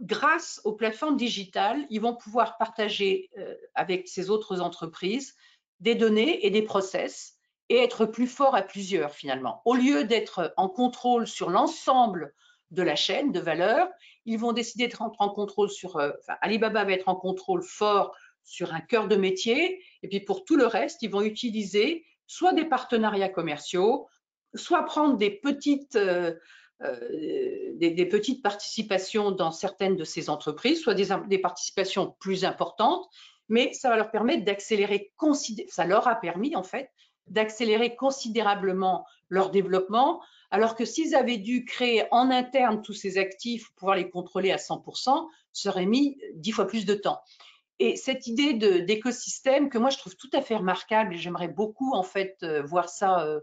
[0.00, 3.28] grâce aux plateformes digitales, ils vont pouvoir partager
[3.74, 5.34] avec ces autres entreprises
[5.80, 7.36] des données et des process
[7.72, 9.62] et être plus fort à plusieurs finalement.
[9.64, 12.34] Au lieu d'être en contrôle sur l'ensemble
[12.70, 13.88] de la chaîne de valeur,
[14.26, 18.14] ils vont décider d'être en contrôle sur, euh, enfin, Alibaba va être en contrôle fort
[18.44, 22.52] sur un cœur de métier, et puis pour tout le reste, ils vont utiliser soit
[22.52, 24.06] des partenariats commerciaux,
[24.54, 26.34] soit prendre des petites, euh,
[26.82, 33.08] euh, des, petites participations dans certaines de ces entreprises, soit des, des participations plus importantes,
[33.48, 35.10] mais ça va leur permettre d'accélérer,
[35.68, 36.90] ça leur a permis en fait
[37.28, 43.68] d'accélérer considérablement leur développement, alors que s'ils avaient dû créer en interne tous ces actifs
[43.68, 47.20] pour pouvoir les contrôler à 100%, ça aurait mis dix fois plus de temps.
[47.78, 51.94] Et cette idée d'écosystème que moi je trouve tout à fait remarquable et j'aimerais beaucoup
[51.94, 53.40] en fait euh, voir ça euh,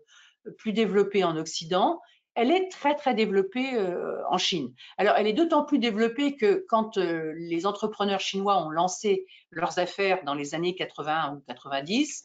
[0.57, 1.99] plus développé en Occident,
[2.35, 4.73] elle est très très développée euh, en Chine.
[4.97, 10.23] Alors elle est d'autant plus développée que quand les entrepreneurs chinois ont lancé leurs affaires
[10.23, 12.23] dans les années 80 ou 90,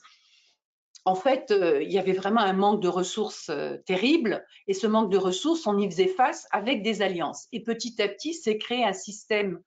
[1.07, 4.87] en fait, euh, il y avait vraiment un manque de ressources euh, terrible et ce
[4.87, 7.47] manque de ressources, on y faisait face avec des alliances.
[7.53, 9.61] Et petit à petit, c'est créé un système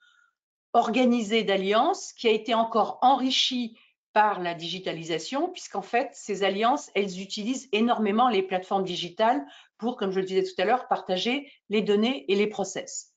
[0.73, 3.77] organisé d'alliances qui a été encore enrichi
[4.13, 9.45] par la digitalisation, puisqu'en fait, ces alliances, elles utilisent énormément les plateformes digitales
[9.77, 13.13] pour, comme je le disais tout à l'heure, partager les données et les process.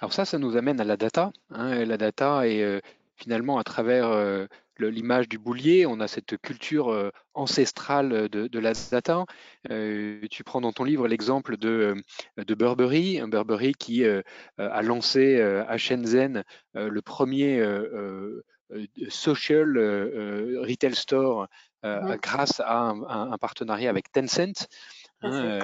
[0.00, 1.32] Alors ça, ça nous amène à la data.
[1.50, 2.80] Hein, la data est euh,
[3.16, 4.46] finalement à travers euh,
[4.78, 9.24] l'image du boulier, on a cette culture euh, ancestrale de, la data.
[9.68, 11.94] tu prends dans ton livre l'exemple de,
[12.36, 14.04] de Burberry, un Burberry qui
[14.58, 17.62] a lancé à Shenzhen le premier
[19.08, 19.76] social
[20.60, 21.48] retail store
[21.82, 24.68] mmh grâce à un, partenariat avec Tencent.
[25.24, 25.60] Hein,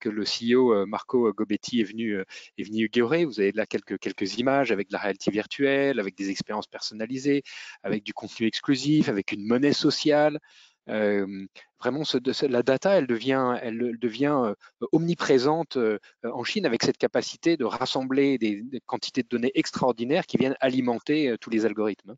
[0.00, 2.20] que le CEO Marco Gobetti est venu,
[2.58, 2.90] est venu
[3.24, 7.42] Vous avez là quelques, quelques images avec de la réalité virtuelle, avec des expériences personnalisées,
[7.82, 10.38] avec du contenu exclusif, avec une monnaie sociale.
[10.86, 12.02] vraiment,
[12.42, 14.54] la data, elle devient, elle devient
[14.92, 15.78] omniprésente
[16.24, 21.36] en Chine avec cette capacité de rassembler des, quantités de données extraordinaires qui viennent alimenter
[21.40, 22.10] tous les algorithmes.
[22.10, 22.16] Hein.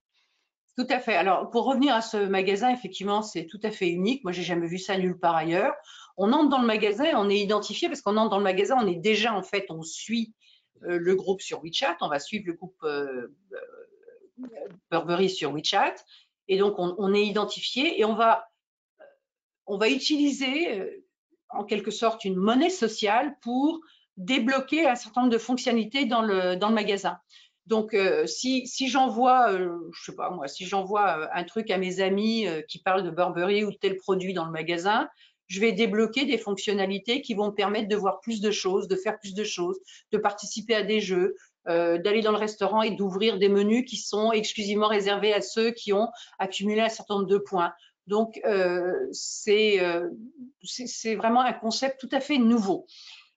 [0.77, 1.15] Tout à fait.
[1.15, 4.25] Alors, pour revenir à ce magasin, effectivement, c'est tout à fait unique.
[4.25, 5.73] Moi, j'ai jamais vu ça nulle part ailleurs.
[6.17, 8.87] On entre dans le magasin, on est identifié parce qu'on entre dans le magasin, on
[8.87, 10.33] est déjà, en fait, on suit
[10.85, 14.49] euh, le groupe sur WeChat, on va suivre le groupe euh, euh,
[14.91, 15.95] Burberry sur WeChat.
[16.47, 18.51] Et donc, on, est identifié et on va,
[19.65, 21.03] on va utiliser,
[21.49, 23.81] en quelque sorte, une monnaie sociale pour
[24.19, 27.19] débloquer un certain nombre de fonctionnalités dans le, dans le magasin.
[27.65, 27.97] Donc,
[28.27, 32.47] si, si j'envoie, euh, je sais pas moi, si j'envoie un truc à mes amis
[32.69, 35.09] qui parlent de Burberry ou de tel produit dans le magasin,
[35.55, 38.97] je vais débloquer des fonctionnalités qui vont me permettre de voir plus de choses, de
[38.97, 39.79] faire plus de choses,
[40.13, 41.37] de participer à des jeux,
[41.67, 45.93] d'aller dans le restaurant et d'ouvrir des menus qui sont exclusivement réservés à ceux qui
[45.93, 47.73] ont accumulé un certain nombre de points.
[48.07, 48.41] Donc,
[49.13, 49.79] c'est
[51.15, 52.87] vraiment un concept tout à fait nouveau.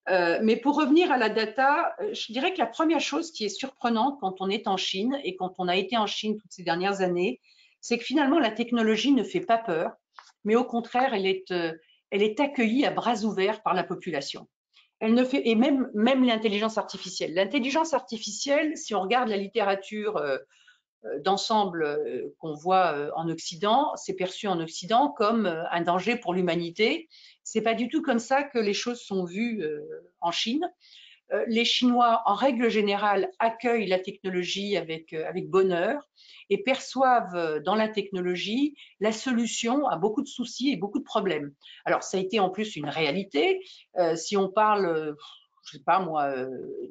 [0.09, 3.43] Euh, mais pour revenir à la data, euh, je dirais que la première chose qui
[3.43, 6.51] est surprenante quand on est en Chine et quand on a été en Chine toutes
[6.51, 7.41] ces dernières années,
[7.81, 9.91] c'est que finalement la technologie ne fait pas peur,
[10.45, 11.73] mais au contraire, elle est, euh,
[12.11, 14.47] elle est accueillie à bras ouverts par la population.
[14.99, 17.33] Elle ne fait, et même, même l'intelligence artificielle.
[17.33, 20.19] L'intelligence artificielle, si on regarde la littérature
[21.23, 27.07] d'ensemble qu'on voit en Occident, c'est perçu en Occident comme un danger pour l'humanité
[27.47, 29.79] c'est pas du tout comme ça que les choses sont vues euh,
[30.19, 30.69] en Chine.
[31.33, 36.07] Euh, les Chinois, en règle générale, accueillent la technologie avec, euh, avec bonheur
[36.49, 41.53] et perçoivent dans la technologie la solution à beaucoup de soucis et beaucoup de problèmes.
[41.83, 43.59] Alors, ça a été en plus une réalité.
[44.15, 45.17] si on parle,
[45.65, 46.33] je sais pas moi,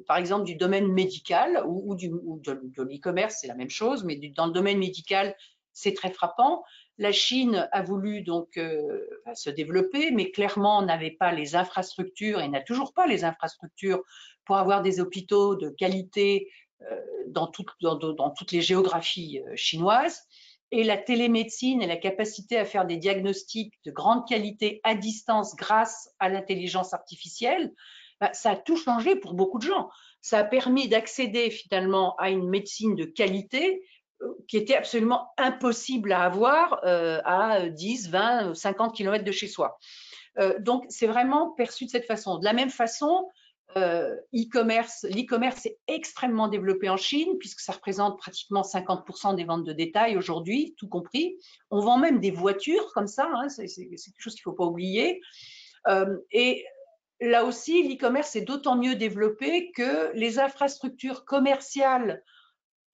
[0.05, 4.15] par exemple du domaine médical ou, du, de, de l'e-commerce, c'est la même chose, mais
[4.35, 5.35] dans le domaine médical,
[5.73, 6.63] c'est très frappant.
[6.99, 9.05] La Chine a voulu donc euh,
[9.35, 14.01] se développer, mais clairement n'avait pas les infrastructures et n'a toujours pas les infrastructures
[14.45, 16.49] pour avoir des hôpitaux de qualité
[16.81, 20.23] euh, dans, dans, toutes les géographies euh, chinoises.
[20.71, 25.55] Et la télémédecine et la capacité à faire des diagnostics de grande qualité à distance
[25.55, 27.73] grâce à l'intelligence artificielle,
[28.19, 29.89] bah, ça a tout changé pour beaucoup de gens.
[30.21, 33.81] Ça a permis d'accéder finalement à une médecine de qualité
[34.47, 39.77] qui était absolument impossible à avoir euh, à 10, 20, 50 kilomètres de chez soi.
[40.39, 42.37] Euh, donc, c'est vraiment perçu de cette façon.
[42.37, 43.27] De la même façon,
[43.75, 49.65] euh, e-commerce, l'e-commerce est extrêmement développé en Chine puisque ça représente pratiquement 50% des ventes
[49.65, 51.37] de détail aujourd'hui, tout compris.
[51.69, 54.65] On vend même des voitures comme ça, hein, c'est quelque chose qu'il ne faut pas
[54.65, 55.21] oublier.
[56.31, 56.65] et
[57.19, 62.23] là aussi, l'e-commerce est d'autant mieux développé que les infrastructures commerciales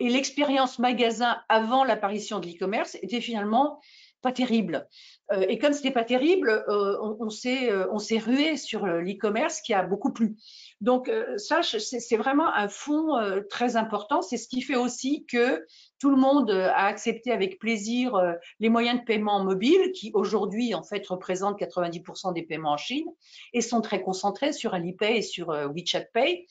[0.04, 3.80] et l'expérience magasin avant l'apparition de l'e-commerce était finalement
[4.22, 4.86] pas terrible.
[5.32, 9.74] Euh, et comme c'était pas terrible, euh, on, euh, on s'est rué sur l'e-commerce qui
[9.74, 10.36] a beaucoup plu.
[10.82, 13.18] Donc ça, c'est vraiment un fond
[13.50, 14.22] très important.
[14.22, 15.66] C'est ce qui fait aussi que
[15.98, 18.20] tout le monde a accepté avec plaisir
[18.60, 23.08] les moyens de paiement mobile qui aujourd'hui en fait représentent 90% des paiements en Chine
[23.54, 26.48] et sont très concentrés sur Alipay et sur WeChat Pay.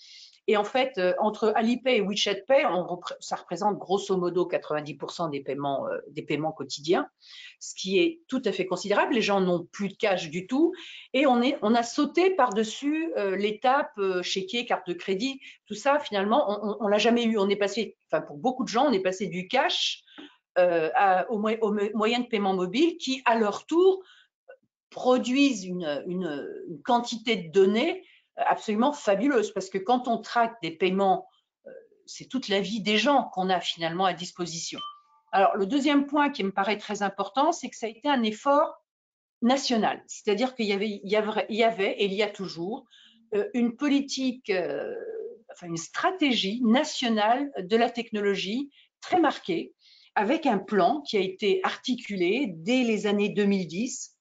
[0.48, 2.64] Et en fait, euh, entre Alipay et WeChat Pay,
[3.20, 7.09] ça représente grosso modo 90% des paiements, euh, des paiements quotidiens,
[7.61, 9.14] ce qui est tout à fait considérable.
[9.14, 10.72] Les gens n'ont plus de cash du tout.
[11.12, 16.00] Et on, est, on a sauté par-dessus euh, l'étape chéquier, carte de crédit, tout ça,
[16.00, 17.38] finalement, on ne l'a jamais eu.
[17.38, 20.02] On est passé, enfin, pour beaucoup de gens, on est passé du cash
[20.57, 24.02] à, aux, moyens de paiement mobile qui, à leur tour,
[24.90, 28.05] produisent une, une quantité de données
[28.37, 31.29] absolument fabuleuse parce que quand on traque des paiements,
[31.66, 31.71] euh,
[32.07, 34.81] c'est toute la vie des gens qu'on a finalement à disposition.
[35.33, 38.23] Alors, le deuxième point qui me paraît très important, c'est que ça a été un
[38.23, 38.83] effort
[39.40, 40.03] national.
[40.07, 42.85] C'est-à-dire qu'il y avait, il y, avait, il y et il y a toujours,
[43.35, 44.95] euh, une politique, euh,
[45.51, 49.75] enfin une stratégie nationale de la technologie très marquée.
[50.14, 54.14] avec un plan qui a été articulé dès les années 2010,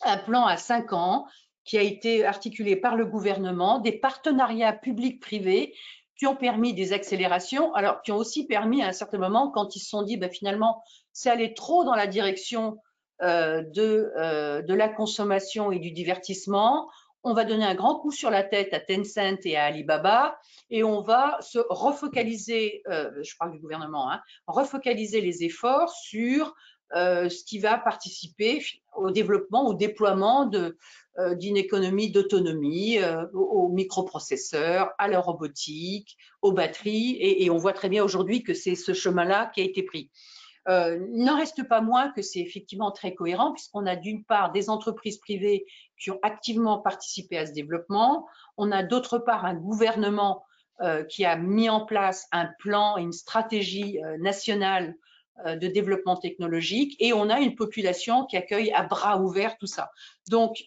[0.00, 1.26] un plan à cinq ans
[1.66, 5.74] qui a été articulé par le gouvernement, des partenariats publics-privés
[6.18, 9.76] qui ont permis des accélérations, alors qui ont aussi permis à un certain moment, quand
[9.76, 12.78] ils se sont dit, ben, finalement, c'est aller trop dans la direction
[13.22, 16.88] euh, de, euh, de la consommation et du divertissement,
[17.28, 20.38] on va donner un grand coup sur la tête à Tencent et à Alibaba
[20.70, 26.54] et on va se refocaliser, euh, je parle du gouvernement, hein, refocaliser les efforts sur
[26.94, 30.76] euh, ce qui va participer au développement, au déploiement euh,
[31.38, 32.98] d'une économie d'autonomie,
[33.32, 37.16] aux, microprocesseurs, à la robotique, aux batteries.
[37.20, 40.10] et on voit très bien aujourd'hui que c'est ce chemin-là qui a été pris.
[40.68, 44.68] Euh, n'en reste pas moins que c'est effectivement très cohérent puisqu'on a d'une part des
[44.68, 45.64] entreprises privées
[46.00, 48.26] qui ont activement participé à ce développement,
[48.56, 50.44] on a d'autre part un gouvernement
[50.80, 54.96] euh, qui a mis en place un plan et une stratégie euh, nationale
[55.44, 59.90] de développement technologique et on a une population qui accueille à bras ouverts tout ça.
[60.30, 60.64] Donc,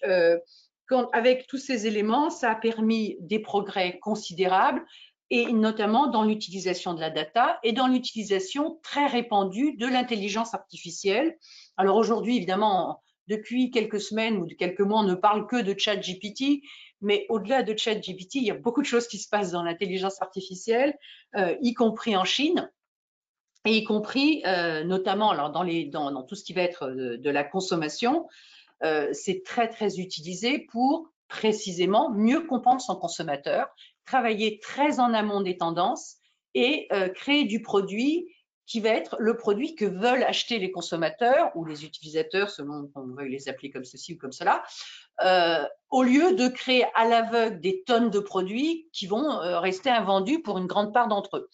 [1.13, 4.83] avec tous ces éléments, ça a permis des progrès considérables
[5.29, 11.37] et notamment dans l'utilisation de la data et dans l'utilisation très répandue de l'intelligence artificielle.
[11.77, 16.63] Alors aujourd'hui, évidemment, depuis quelques semaines ou quelques mois, on ne parle que de ChatGPT,
[17.01, 20.19] mais au-delà de ChatGPT, il y a beaucoup de choses qui se passent dans l'intelligence
[20.21, 20.97] artificielle,
[21.35, 22.71] euh, y compris en Chine,
[23.65, 28.27] et y compris euh, notamment alors dans, tout ce qui va être de, la consommation.
[28.83, 33.67] Euh, c'est très, très utilisé pour précisément mieux comprendre son consommateur,
[34.05, 36.15] travailler très en amont des tendances
[36.55, 38.27] et euh, créer du produit
[38.69, 43.07] qui va être le produit que veulent acheter les consommateurs ou les utilisateurs, selon qu'on
[43.07, 44.63] veuille les appeler comme ceci ou comme cela,
[45.23, 49.89] euh, au lieu de créer à l'aveugle des tonnes de produits qui vont euh, rester
[49.89, 51.49] invendus pour une grande part d'entre eux.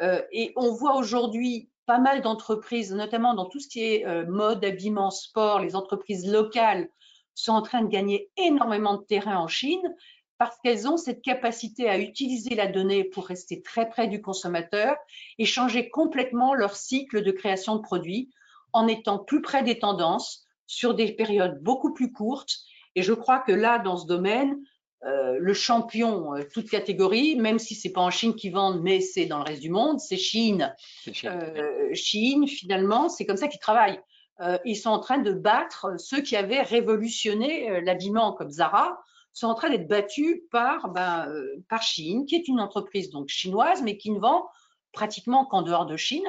[0.00, 5.10] Et on voit aujourd'hui pas mal d'entreprises, notamment dans tout ce qui est mode, habillement,
[5.10, 6.88] sport, les entreprises locales
[7.34, 9.94] sont en train de gagner énormément de terrain en Chine
[10.38, 14.96] parce qu'elles ont cette capacité à utiliser la donnée pour rester très près du consommateur
[15.38, 18.30] et changer complètement leur cycle de création de produits
[18.72, 22.56] en étant plus près des tendances sur des périodes beaucoup plus courtes.
[22.96, 24.58] Et je crois que là, dans ce domaine,
[25.04, 29.00] euh, le champion, euh, toute catégorie, même si c'est pas en Chine qu'ils vendent, mais
[29.00, 30.74] c'est dans le reste du monde, c'est Chine.
[31.12, 31.30] Chine.
[31.30, 34.00] Euh, Chine, finalement, c'est comme ça qu'ils travaillent.
[34.40, 38.98] Euh, ils sont en train de battre ceux qui avaient révolutionné l'habillement comme Zara,
[39.32, 41.28] sont en train d'être battus par, ben,
[41.68, 44.48] par Chine, qui est une entreprise donc chinoise, mais qui ne vend
[44.92, 46.24] pratiquement qu'en dehors de Chine,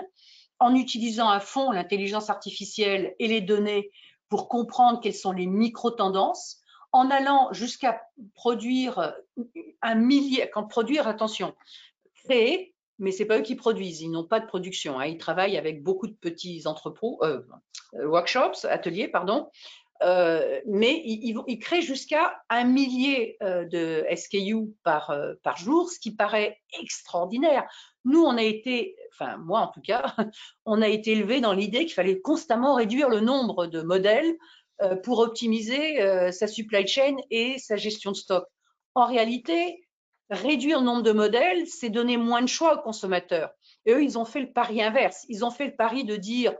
[0.59, 3.91] en utilisant à fond l'intelligence artificielle et les données
[4.27, 6.64] pour comprendre quelles sont les micro-tendances,
[6.95, 8.01] en allant jusqu'à
[8.33, 9.15] produire
[9.81, 11.53] un millier, quand produire, attention,
[12.23, 14.99] créer mais c'est pas eux qui produisent, ils n'ont pas de production.
[14.99, 15.07] Hein.
[15.07, 17.41] Ils travaillent avec beaucoup de petits entrepôts, euh,
[17.95, 19.49] euh, workshops, ateliers, pardon,
[20.03, 26.59] euh, mais ils, créent jusqu'à un millier de SKU par, par jour, ce qui paraît
[26.81, 27.65] extraordinaire.
[28.03, 30.13] Nous, on a été, enfin moi en tout cas,
[30.65, 34.35] on a été élevé dans l'idée qu'il fallait constamment réduire le nombre de modèles
[35.03, 38.45] pour optimiser sa supply chain et sa gestion de stock.
[38.93, 39.85] En réalité,
[40.29, 43.51] réduire le nombre de modèles, c'est donner moins de choix aux consommateurs.
[43.85, 45.25] Et eux, ils ont fait le pari inverse.
[45.29, 46.55] Ils ont fait le pari de dire,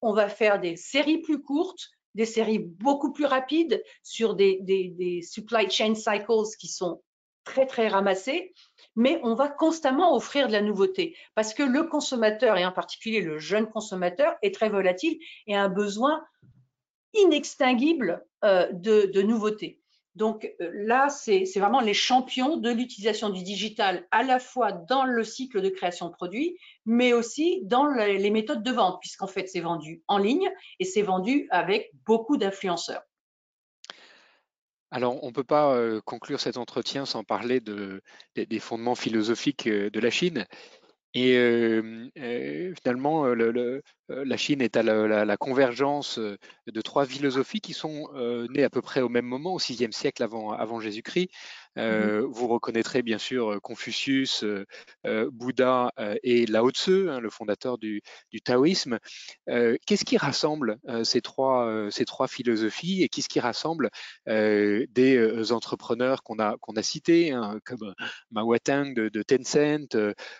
[0.00, 5.22] on va faire des séries plus courtes, des séries beaucoup plus rapides sur des, des,
[5.22, 7.02] supply chain cycles qui sont
[7.44, 8.52] très, très ramassés,
[8.96, 13.20] mais on va constamment offrir de la nouveauté parce que le consommateur, et en particulier
[13.20, 16.22] le jeune consommateur, est très volatile et a un besoin
[17.14, 19.80] inextinguible euh, de, nouveautés.
[20.14, 25.04] Donc euh, là, c'est vraiment les champions de l'utilisation du digital à la fois dans
[25.04, 29.46] le cycle de création de produits, mais aussi dans les méthodes de vente, puisqu'en fait,
[29.46, 33.02] c'est vendu en ligne et c'est vendu avec beaucoup d'influenceurs.
[34.92, 40.00] Alors, on ne peut pas euh, conclure cet entretien sans parler des fondements philosophiques de
[40.00, 40.46] la Chine.
[41.14, 41.80] Et
[42.82, 43.24] finalement,
[44.08, 48.08] la Chine est à la, convergence de trois philosophies qui sont
[48.50, 51.30] nées à peu près au même moment, au VIe siècle avant Jésus-Christ.
[51.76, 54.44] Mmh euh, vous reconnaîtrez bien sûr Confucius,
[55.04, 58.02] Bouddha et Lao Tzu, hein, le fondateur du,
[58.44, 58.98] taoïsme.
[59.46, 61.90] qu'est-ce qui rassemble ces, trois,
[62.28, 63.90] philosophies et qu'est-ce qui rassemble
[64.26, 67.94] des entrepreneurs qu'on a, cités, hein, comme
[68.30, 69.96] Mao Tang de, Tencent,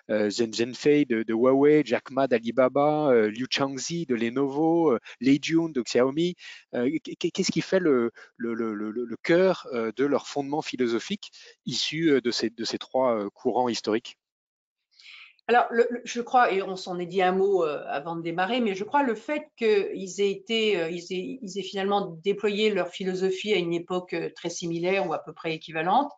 [0.08, 6.34] Zhen Zhenfei de, Huawei, Jack Ma d'Alibaba, Liu Changzi de Lenovo, Lei Jun de Xiaomi
[6.72, 8.10] Qu'est-ce qui fait le
[9.22, 11.19] cœur de leur fondement philosophique
[11.66, 14.18] issus de ces, de ces trois courants historiques?
[15.50, 15.66] Alors,
[16.04, 18.84] je crois, et on s'en est dit un mot euh, avant de démarrer, mais je
[18.84, 23.52] crois le fait qu'ils aient été, euh, ils aient, ils aient, finalement déployé leur philosophie
[23.52, 26.12] à une époque euh, très similaire ou à peu près équivalente,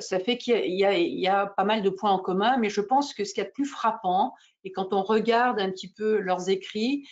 [0.00, 3.14] ça fait qu'il y, y, a pas mal de points en commun, mais je pense
[3.14, 7.08] que ce qui est plus frappant, et quand on regarde un petit peu leurs écrits,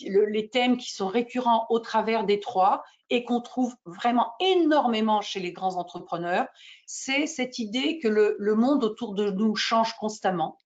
[0.00, 5.40] les thèmes qui sont récurrents au travers des trois et qu'on trouve vraiment énormément chez
[5.40, 6.46] les grands entrepreneurs,
[6.86, 10.58] c'est cette idée que le, monde autour de nous change constamment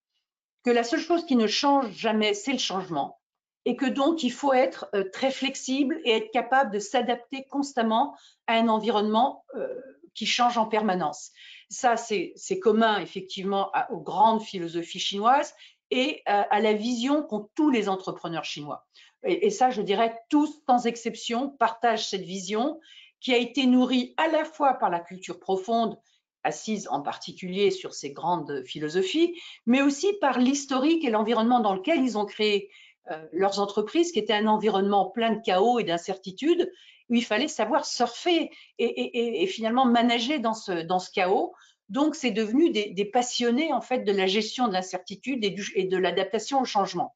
[0.65, 3.21] que la seule chose qui ne change jamais, c'est le changement,
[3.65, 8.17] et que donc il faut être euh, très flexible et être capable de s'adapter constamment
[8.47, 9.69] à un environnement euh,
[10.15, 11.33] qui change en permanence.
[11.69, 15.55] Ça, c'est commun effectivement aux grandes philosophies chinoises
[15.91, 18.87] et à, la vision qu'ont tous les entrepreneurs chinois.
[19.25, 22.81] Et, ça, je dirais, tous, sans exception, partagent cette vision
[23.21, 25.97] qui a été nourrie à la fois par la culture profonde
[26.45, 32.03] assise en particulier sur ces grandes philosophies, mais aussi par l'historique et l'environnement dans lequel
[32.03, 32.69] ils ont créé
[33.13, 36.73] euh, leurs entreprises, qui était un environnement plein de chaos et d'incertitudes,
[37.09, 41.55] où il fallait savoir surfer et, finalement manager dans ce, chaos.
[41.89, 46.61] Donc, c'est devenu des, passionnés en fait de la gestion de l'incertitude et de l'adaptation
[46.61, 47.15] au changement.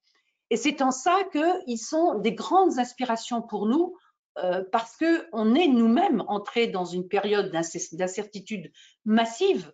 [0.50, 3.96] Et c'est en ça qu'ils sont des grandes inspirations pour nous
[4.38, 8.70] euh, parce qu'on est nous-mêmes entrés dans une période d'incertitude
[9.06, 9.72] massive.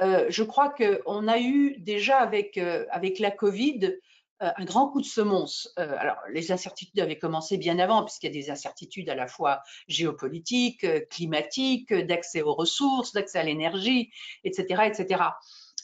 [0.00, 2.84] Euh, je crois qu'on a eu déjà avec, euh,
[3.18, 3.98] la Covid
[4.44, 5.72] un grand coup de semonce.
[5.76, 9.62] alors, les incertitudes avaient commencé bien avant, puisqu'il y a des incertitudes à la fois
[9.86, 14.10] géopolitiques, climatiques, d'accès aux ressources, d'accès à l'énergie,
[14.42, 14.82] etc.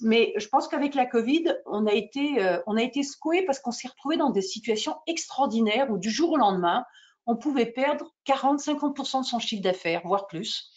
[0.01, 3.73] Mais je pense qu'avec la Covid, on a été, on a été secoué parce qu'on
[3.73, 6.85] s'est retrouvé dans des situations extraordinaires où du jour au lendemain,
[7.27, 10.71] on pouvait perdre 40-50% de son chiffre d'affaires, voire plus.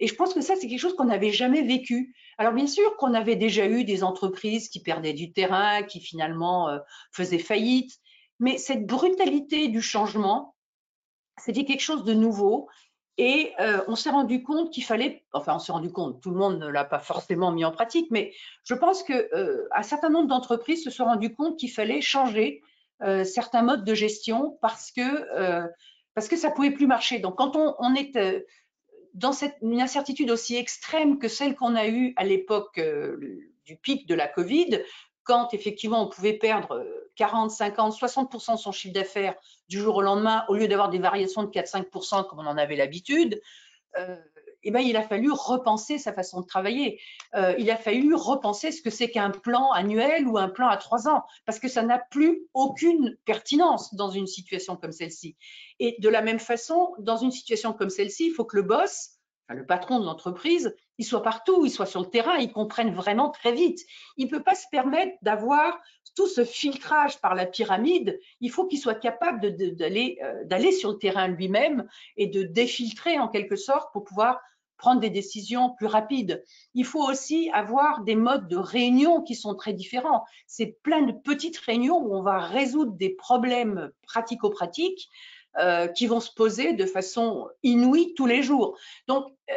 [0.00, 2.12] Et je pense que ça, c'est quelque chose qu'on n'avait jamais vécu.
[2.38, 6.68] Alors bien sûr qu'on avait déjà eu des entreprises qui perdaient du terrain, qui finalement
[6.68, 6.78] euh,
[7.12, 7.92] faisaient faillite,
[8.40, 10.56] mais cette brutalité du changement,
[11.38, 12.68] c'était quelque chose de nouveau.
[13.18, 16.36] Et euh, on s'est rendu compte qu'il fallait, enfin on s'est rendu compte, tout le
[16.36, 18.32] monde ne l'a pas forcément mis en pratique, mais
[18.64, 22.62] je pense qu'un euh, certain nombre d'entreprises se sont rendu compte qu'il fallait changer
[23.24, 25.02] certains modes de gestion parce que
[26.14, 27.18] parce que ça pouvait plus marcher.
[27.18, 28.40] Donc, quand on, est euh,
[29.14, 33.18] dans cette, une incertitude aussi extrême que celle qu'on a eue à l'époque euh,
[33.64, 34.82] du pic de la Covid,
[35.24, 36.84] quand effectivement on pouvait perdre
[37.16, 39.34] 40, 50, 60% de son chiffre d'affaires
[39.68, 42.76] du jour au lendemain, au lieu d'avoir des variations de 4-5% comme on en avait
[42.76, 43.40] l'habitude,
[43.98, 44.16] euh,
[44.64, 47.00] eh ben, il a fallu repenser sa façon de travailler.
[47.34, 50.76] Euh, il a fallu repenser ce que c'est qu'un plan annuel ou un plan à
[50.76, 55.36] trois ans, parce que ça n'a plus aucune pertinence dans une situation comme celle-ci.
[55.80, 59.18] Et de la même façon, dans une situation comme celle-ci, il faut que le boss,
[59.48, 63.30] le patron de l'entreprise, il soit partout, il soit sur le terrain, il comprenne vraiment
[63.30, 63.80] très vite.
[64.16, 65.78] Il ne peut pas se permettre d'avoir
[66.14, 68.20] tout ce filtrage par la pyramide.
[68.40, 71.86] Il faut qu'il soit capable d'aller euh, d'aller sur le terrain lui-même
[72.16, 74.40] et de défiltrer en quelque sorte pour pouvoir
[74.82, 76.42] prendre des décisions plus rapides.
[76.74, 80.24] Il faut aussi avoir des modes de réunion qui sont très différents.
[80.48, 85.08] C'est plein de petites réunions où on va résoudre des problèmes pratico-pratiques
[85.58, 88.76] euh, qui vont se poser de façon inouïe tous les jours.
[89.06, 89.54] Donc, euh,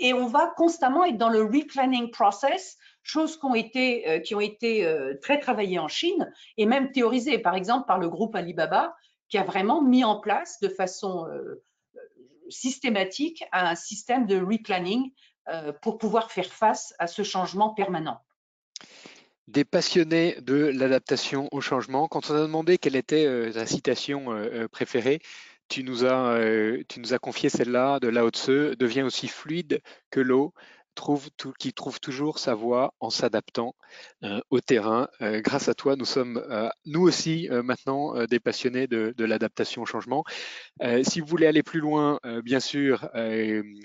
[0.00, 5.16] et on va constamment être dans le replanning process, choses qui ont été, euh, été
[5.22, 8.94] très travaillées en Chine et même théorisées, par exemple, par le groupe Alibaba,
[9.28, 11.26] qui a vraiment mis en place de façon
[12.48, 15.12] systématique à un système de replanning
[15.48, 18.20] euh, pour pouvoir faire face à ce changement permanent.
[19.46, 24.32] Des passionnés de l'adaptation au changement, quand on a demandé quelle était euh, ta citation
[24.32, 25.20] euh, préférée,
[25.68, 26.38] tu nous as,
[26.88, 30.54] tu nous as confié celle-là de Lao Tse, devient aussi fluide que l'eau,
[30.98, 33.76] trouve qui trouve toujours sa voie en s'adaptant
[34.24, 35.08] euh, au terrain.
[35.22, 39.86] Euh, grâce à toi, nous sommes euh, nous aussi maintenant des passionnés de, l'adaptation au
[39.86, 40.24] changement.
[41.02, 43.08] si vous voulez aller plus loin, bien sûr,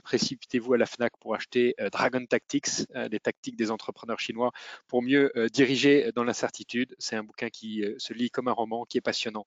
[0.04, 4.52] précipitez-vous à la FNAC pour acheter Dragon Tactics, les tactiques des entrepreneurs chinois
[4.88, 6.96] pour mieux diriger dans l'incertitude.
[6.98, 9.46] C'est un bouquin qui se lit comme un roman, qui est passionnant,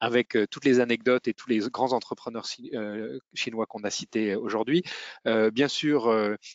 [0.00, 2.46] avec toutes les anecdotes et tous les grands entrepreneurs
[3.34, 4.82] chinois qu'on a cités aujourd'hui.
[5.24, 6.10] bien sûr,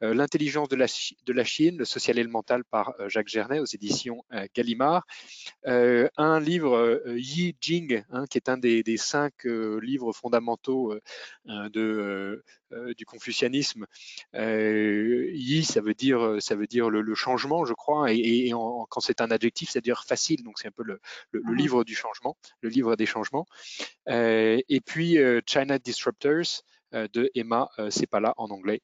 [0.00, 0.86] L'intelligence de la,
[1.26, 3.89] de la, Chine, le social et le mental par Jacques Gernet aux éditions
[4.54, 5.06] Gallimard,
[5.64, 10.94] un livre Yi Jing, hein, qui est un des, des cinq livres fondamentaux
[11.46, 12.44] de,
[12.96, 13.86] du confucianisme.
[14.34, 18.50] Yi, ça veut dire, ça veut dire le, changement, je crois, et,
[18.88, 21.00] quand c'est un adjectif, ça veut dire facile, donc c'est un peu le,
[21.34, 23.46] ah livre du changement, le livre des changements.
[24.08, 28.80] et puis China Disruptors, euh, de Emma euh, Sepala en anglais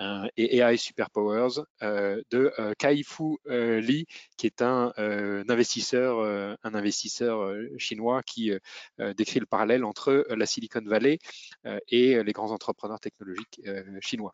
[0.00, 4.92] euh, et AI Superpowers de Kai-Fu Lee, qui est un,
[5.48, 6.20] investisseur,
[6.62, 8.52] un investisseur chinois qui
[9.16, 11.18] décrit le parallèle entre la Silicon Valley
[11.88, 13.60] et les grands entrepreneurs technologiques
[14.00, 14.32] chinois.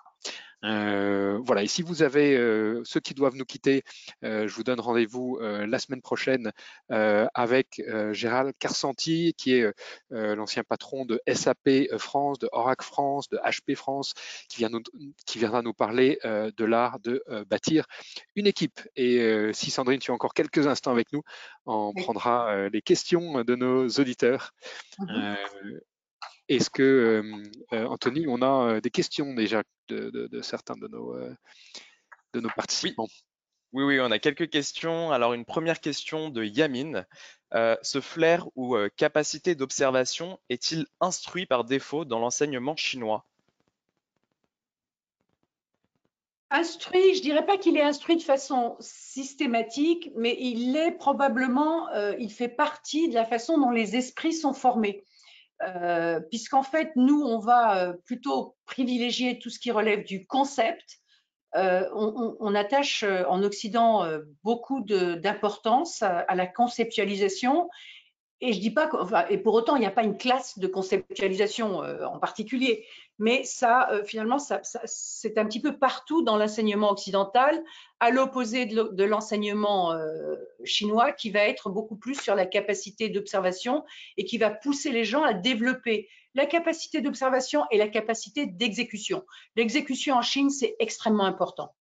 [0.65, 3.83] Euh, voilà, et si vous avez euh, ceux qui doivent nous quitter,
[4.25, 6.53] euh, je vous donne rendez-vous la semaine prochaine
[6.89, 9.73] avec Gérald Carsanti, qui est
[10.11, 14.15] l'ancien patron de SAP France, de Oracle France, de HP France,
[14.49, 14.83] qui, vient nous,
[15.27, 17.87] qui viendra nous parler de l'art de bâtir
[18.37, 18.81] une équipe.
[18.97, 21.23] Et si Sandrine, tu as encore quelques instants avec nous,
[21.67, 24.53] on prendra les questions de nos auditeurs.
[24.99, 25.81] Mhm.
[26.51, 27.43] Est-ce que, euh,
[27.73, 31.17] euh, Anthony, on a euh, des questions déjà de, certains de nos,
[32.33, 33.07] de nos participants?
[33.73, 33.85] Oui.
[33.85, 34.01] oui.
[34.01, 35.13] on a quelques questions.
[35.13, 37.05] Alors, une première question de Yamin.
[37.53, 43.25] ce flair ou capacité d'observation est-il instruit par défaut dans l'enseignement chinois?
[46.51, 51.89] Instruit, je dirais pas qu'il est instruit de façon systématique, mais il est probablement,
[52.19, 55.05] il fait partie de la façon dont les esprits sont formés.
[55.63, 60.99] Euh, puisqu'en fait, nous, on va euh, plutôt privilégier tout ce qui relève du concept.
[61.57, 64.09] Euh, on, attache en Occident
[64.45, 67.69] beaucoup d'importance à, la conceptualisation
[68.41, 68.89] et je dis pas,
[69.29, 72.87] et pour autant, il n'y a pas une classe de conceptualisation euh, en particulier,
[73.19, 77.63] mais ça, euh, finalement, ça, c'est un petit peu partout dans l'enseignement occidental,
[78.01, 83.85] à l'opposé de l'enseignement euh, chinois, qui va être beaucoup plus sur la capacité d'observation
[84.17, 89.25] et qui va pousser les gens à développer la capacité d'observation et la capacité d'exécution.
[89.57, 91.75] L'exécution en Chine, c'est extrêmement important.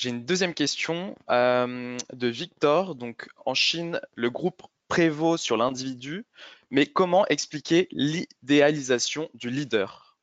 [0.00, 2.94] J'ai une deuxième question euh, de Victor.
[2.94, 6.24] Donc, en Chine, le groupe prévaut sur l'individu,
[6.70, 10.16] mais comment expliquer l'idéalisation du leader?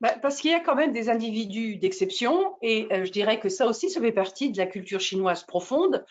[0.00, 3.48] Bah, Parce qu'il y a quand même des individus d'exception, et euh, je dirais que
[3.48, 6.04] ça aussi, ça fait partie de la culture chinoise profonde,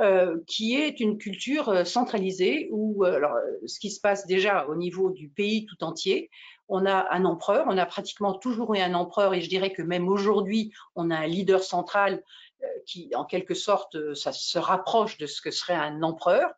[0.00, 5.10] euh, qui est une culture centralisée, où alors, ce qui se passe déjà au niveau
[5.10, 6.28] du pays tout entier,
[6.68, 9.82] on a un empereur, on a pratiquement toujours eu un empereur et je dirais que
[9.82, 12.22] même aujourd'hui, on a un leader central
[12.62, 16.50] euh, qui, en quelque sorte, euh, ça se rapproche de ce que serait un empereur.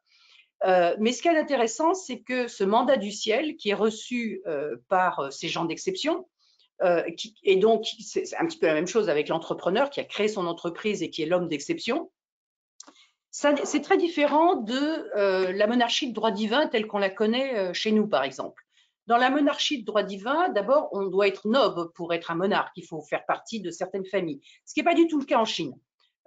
[0.64, 4.42] Euh, mais ce qui est intéressant, c'est que ce mandat du ciel qui est reçu
[4.88, 6.26] par ces gens d'exception,
[6.82, 10.46] et donc c'est un petit peu la même chose avec l'entrepreneur qui a créé son
[10.46, 12.11] entreprise et qui est l'homme d'exception,
[13.30, 18.07] c'est très différent de la monarchie de droit divin telle qu'on la connaît chez nous,
[18.07, 18.64] par exemple.
[19.07, 22.72] Dans la monarchie de droit divin, d'abord, on doit être noble pour être un monarque.
[22.76, 25.38] Il faut faire partie de certaines familles, ce qui n'est pas du tout le cas
[25.38, 25.74] en Chine.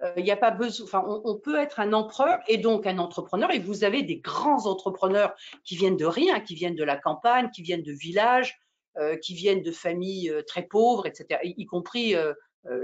[0.02, 3.52] Euh, il a pas besoin, enfin, on, peut être un empereur et donc un entrepreneur.
[3.52, 7.50] Et vous avez des grands entrepreneurs qui viennent de rien, qui viennent de la campagne,
[7.50, 8.56] qui viennent de villages,
[8.98, 11.40] euh, qui viennent de familles euh, très pauvres, etc.
[11.42, 12.14] Y, compris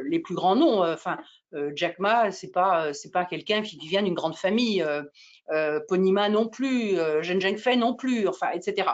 [0.06, 0.82] les plus grands noms.
[0.82, 1.18] Enfin,
[1.74, 4.82] Jack Ma, c'est pas c'est pas quelqu'un qui vient d'une grande famille.
[5.88, 8.26] Ponima non plus, Zheng Zhengfei non plus.
[8.26, 8.86] Enfin, etc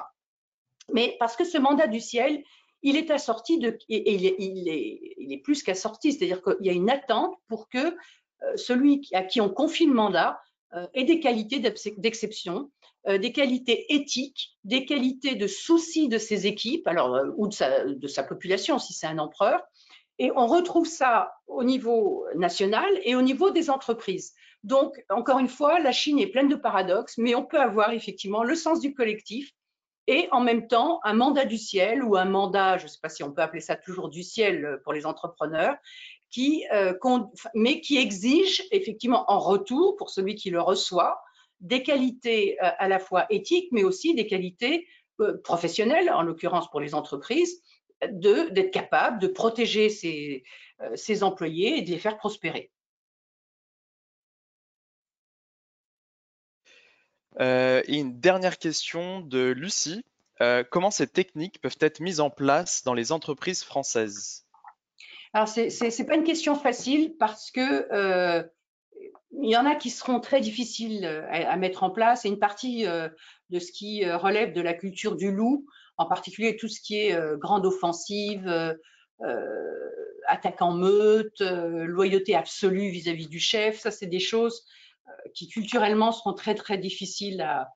[0.93, 2.43] mais parce que ce mandat du ciel,
[2.83, 6.91] il est assorti et il est, il est, plus qu'assorti, c'est-à-dire qu'il y a une
[6.91, 10.41] attente pour que euh, celui à qui on confie le mandat
[10.75, 11.59] euh, ait des qualités
[11.99, 12.71] d'exception,
[13.07, 17.85] euh, des qualités éthiques, des qualités de souci de ses équipes, alors ou de sa,
[17.85, 19.61] de sa population si c'est un empereur.
[20.19, 24.35] Et on retrouve ça au niveau national et au niveau des entreprises.
[24.65, 28.45] Donc, encore une fois, la Chine est pleine de paradoxes, mais on peut avoir effectivement
[28.45, 29.51] le sens du collectif,
[30.07, 33.09] et en même temps un mandat du ciel ou un mandat, je ne sais pas
[33.09, 35.77] si on peut appeler ça toujours du ciel euh, pour les entrepreneurs,
[36.31, 36.95] qui, euh,
[37.55, 41.21] mais qui exige effectivement en retour pour celui qui le reçoit
[41.61, 44.87] des qualités euh, à la fois éthiques, mais aussi des qualités
[45.45, 47.63] professionnelles, en l'occurrence pour les entreprises,
[48.11, 50.45] d'être capable de protéger ses,
[50.95, 52.71] ses employés et de les faire prospérer.
[57.39, 60.05] Euh, et une dernière question de Lucie.
[60.71, 64.47] comment ces techniques peuvent être mises en place dans les entreprises françaises?
[65.33, 68.45] Alors, ce n'est pas une question facile parce que
[69.33, 72.85] il y en a qui seront très difficiles à, mettre en place et une partie
[72.85, 75.67] de ce qui relève de la culture du loup,
[75.99, 78.49] en particulier tout ce qui est grande offensive,
[80.27, 84.65] attaque en meute, loyauté absolue vis-à-vis du chef, ça c'est des choses
[85.35, 87.71] qui culturellement seront très très difficiles à,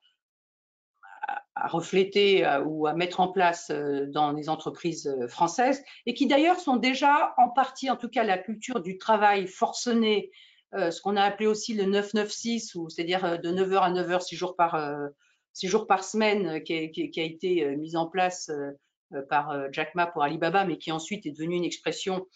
[1.67, 7.33] refléter ou à mettre en place dans les entreprises françaises et qui d'ailleurs sont déjà
[7.37, 10.29] en partie, en tout cas la culture du travail forcené
[10.75, 14.35] euh, ce qu'on a appelé aussi le 996, c'est-à-dire euh, de 9h à 9h, 6
[14.35, 15.07] jours par, euh,
[15.63, 18.51] jours par semaine, qui a, été mis en place
[19.29, 22.27] par Jack Ma pour Alibaba, mais qui ensuite est devenu une expression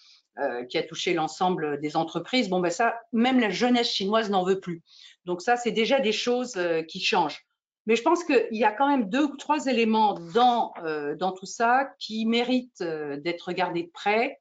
[0.69, 2.49] qui a touché l'ensemble des entreprises.
[2.49, 4.83] Bon, ben ça, même la jeunesse chinoise n'en veut plus.
[5.25, 7.45] Donc ça, c'est déjà des choses qui changent.
[7.85, 10.73] Mais je pense qu'il y a quand même deux ou trois éléments dans,
[11.17, 14.39] dans tout ça qui méritent d'être regardés de près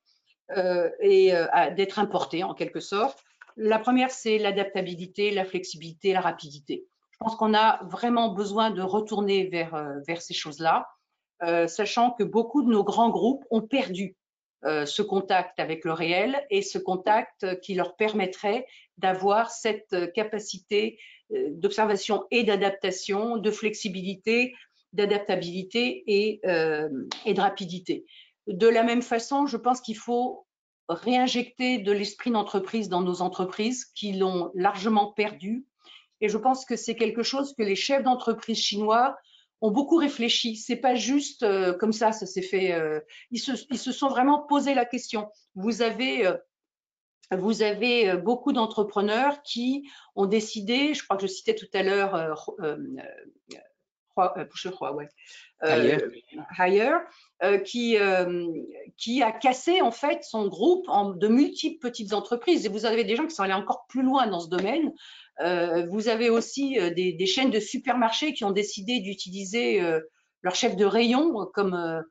[1.00, 1.32] et
[1.76, 3.22] d'être importés en quelque sorte.
[3.60, 6.86] La première, c'est l'adaptabilité, la flexibilité, la rapidité.
[7.10, 10.86] Je pense qu'on a vraiment besoin de retourner vers, euh, vers ces choses-là,
[11.42, 14.17] euh, sachant que beaucoup de nos grands groupes ont perdu euh,
[14.64, 20.98] ce contact avec le réel et ce contact qui leur permettrait d'avoir cette capacité
[21.30, 24.54] d'observation et d'adaptation, de flexibilité,
[24.92, 26.40] d'adaptabilité et,
[27.24, 28.04] et de rapidité.
[28.48, 30.46] De la même façon, je pense qu'il faut
[30.88, 35.66] réinjecter de l'esprit d'entreprise dans nos entreprises qui l'ont largement perdu.
[36.20, 39.16] Et je pense que c'est quelque chose que les chefs d'entreprise chinois
[39.60, 40.56] ont beaucoup réfléchi.
[40.56, 42.72] C'est pas juste euh, comme ça, ça s'est fait.
[42.72, 43.00] Euh,
[43.30, 45.28] ils, se, ils, se, sont vraiment posé la question.
[45.54, 46.36] Vous avez, euh,
[47.32, 52.14] vous avez beaucoup d'entrepreneurs qui ont décidé, je crois que je citais tout à l'heure
[54.94, 55.08] ouais.
[56.58, 56.96] Higher,
[57.64, 57.96] qui,
[58.96, 62.64] qui a cassé en fait son groupe en de multiples petites entreprises.
[62.64, 64.94] Et vous avez des gens qui sont allés encore plus loin dans ce domaine.
[65.40, 69.80] Euh, vous avez aussi des, des, chaînes de supermarchés qui ont décidé d'utiliser
[70.42, 72.02] leur chef de rayon comme,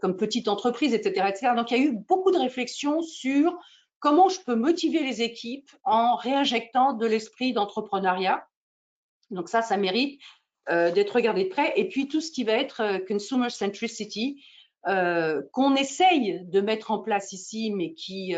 [0.00, 1.52] comme petite entreprise, etc., etc.
[1.56, 3.56] Donc il y a eu beaucoup de réflexions sur
[3.98, 8.46] comment je peux motiver les équipes en réinjectant de l'esprit d'entrepreneuriat.
[9.30, 10.20] Donc ça, ça mérite
[10.68, 11.72] euh, d'être regardé de près.
[11.76, 14.44] Et puis tout ce qui va être euh, consumer centricity,
[14.88, 18.34] euh, qu'on essaye de mettre en place ici, mais qui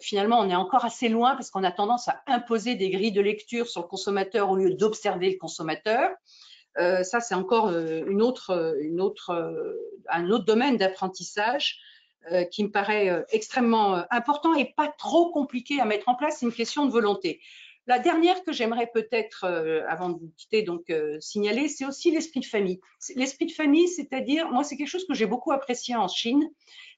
[0.00, 3.20] finalement on est encore assez loin parce qu'on a tendance à imposer des grilles de
[3.20, 6.10] lecture sur le consommateur au lieu d'observer le consommateur.
[6.76, 9.66] ça, c'est encore autre, une autre,
[10.08, 11.78] un autre domaine d'apprentissage
[12.50, 16.38] qui me paraît extrêmement important et pas trop compliqué à mettre en place.
[16.38, 17.40] C'est une question de volonté.
[17.88, 22.10] La dernière que j'aimerais peut-être, euh, avant de vous quitter, donc euh, signaler, c'est aussi
[22.10, 22.80] l'esprit de famille.
[23.16, 26.50] L'esprit de famille, c'est-à-dire, moi, c'est quelque chose que j'ai beaucoup apprécié en Chine,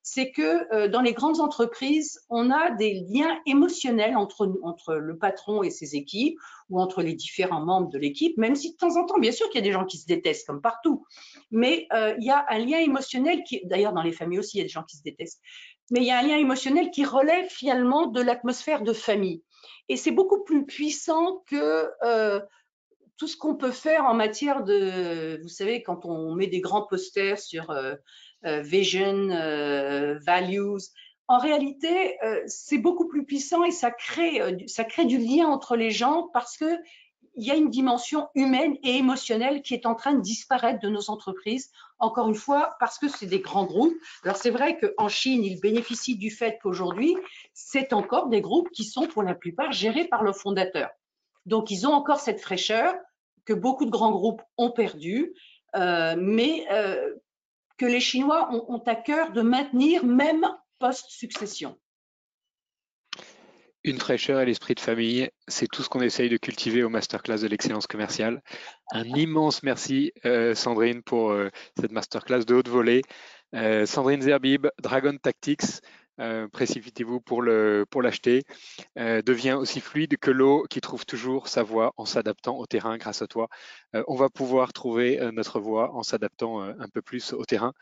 [0.03, 5.63] c'est que euh, dans les grandes entreprises, on a des liens émotionnels entre, le patron
[5.63, 6.39] et ses équipes
[6.69, 9.49] ou entre les différents membres de l'équipe, même si de temps en temps, bien sûr
[9.51, 11.05] qu'il y a des gens qui se détestent comme partout,
[11.51, 14.63] mais il y a un lien émotionnel qui, d'ailleurs dans les familles aussi, il y
[14.63, 15.43] a des gens qui se détestent,
[15.91, 19.43] mais il y a un lien émotionnel qui relève finalement de l'atmosphère de famille.
[19.89, 22.41] Et c'est beaucoup plus puissant que euh,
[23.17, 26.87] tout ce qu'on peut faire en matière de, vous savez, quand on met des grands
[26.87, 27.97] posters sur euh, euh,
[28.45, 29.28] vision,
[30.24, 30.80] values,
[31.28, 32.16] en réalité,
[32.47, 36.57] c'est beaucoup plus puissant et ça crée, ça crée du lien entre les gens parce
[36.57, 36.66] que
[37.36, 40.88] il y a une dimension humaine et émotionnelle qui est en train de disparaître de
[40.88, 41.70] nos entreprises.
[41.99, 43.95] Encore une fois, parce que c'est des grands groupes.
[44.24, 47.16] Alors c'est vrai qu'en Chine, ils bénéficient du fait qu'aujourd'hui,
[47.53, 50.91] c'est encore des groupes qui sont pour la plupart gérés par le fondateur.
[51.47, 52.95] Donc ils ont encore cette fraîcheur
[53.45, 55.32] que beaucoup de grands groupes ont perdu,
[55.76, 57.14] euh, mais euh,
[57.81, 60.47] que les Chinois ont, à cœur de maintenir même
[60.78, 61.78] post-succession.
[63.85, 67.39] Une fraîcheur et l'esprit de famille, c'est tout ce qu'on essaye de cultiver au masterclass
[67.39, 68.43] de l'excellence commerciale.
[68.93, 71.49] Un immense merci euh, Sandrine pour euh,
[71.81, 73.01] cette masterclass de haute volée.
[73.55, 75.81] Euh, Sandrine Zerbib, Dragon Tactics,
[76.21, 78.43] euh, précipitez-vous pour l'acheter,
[78.99, 82.99] euh, devient aussi fluide que l'eau qui trouve toujours sa voie en s'adaptant au terrain
[82.99, 83.49] grâce à toi.
[83.95, 87.73] Euh, on va pouvoir trouver notre voie en s'adaptant un peu plus au terrain.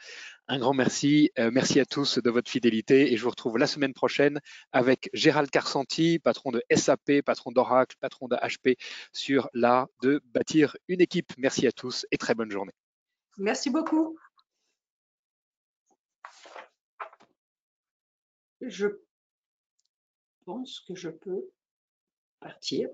[0.47, 3.93] Un grand merci, merci à tous de votre fidélité et je vous retrouve la semaine
[3.93, 4.41] prochaine
[4.73, 8.77] avec Gérald Carsanti, patron de SAP, patron d'Oracle, patron de HP
[9.13, 11.33] sur l'art de bâtir une équipe.
[11.37, 12.73] Merci à tous et très bonne journée.
[13.37, 14.19] Merci beaucoup.
[18.61, 18.87] Je
[20.45, 21.51] pense que je peux
[22.41, 22.89] partir.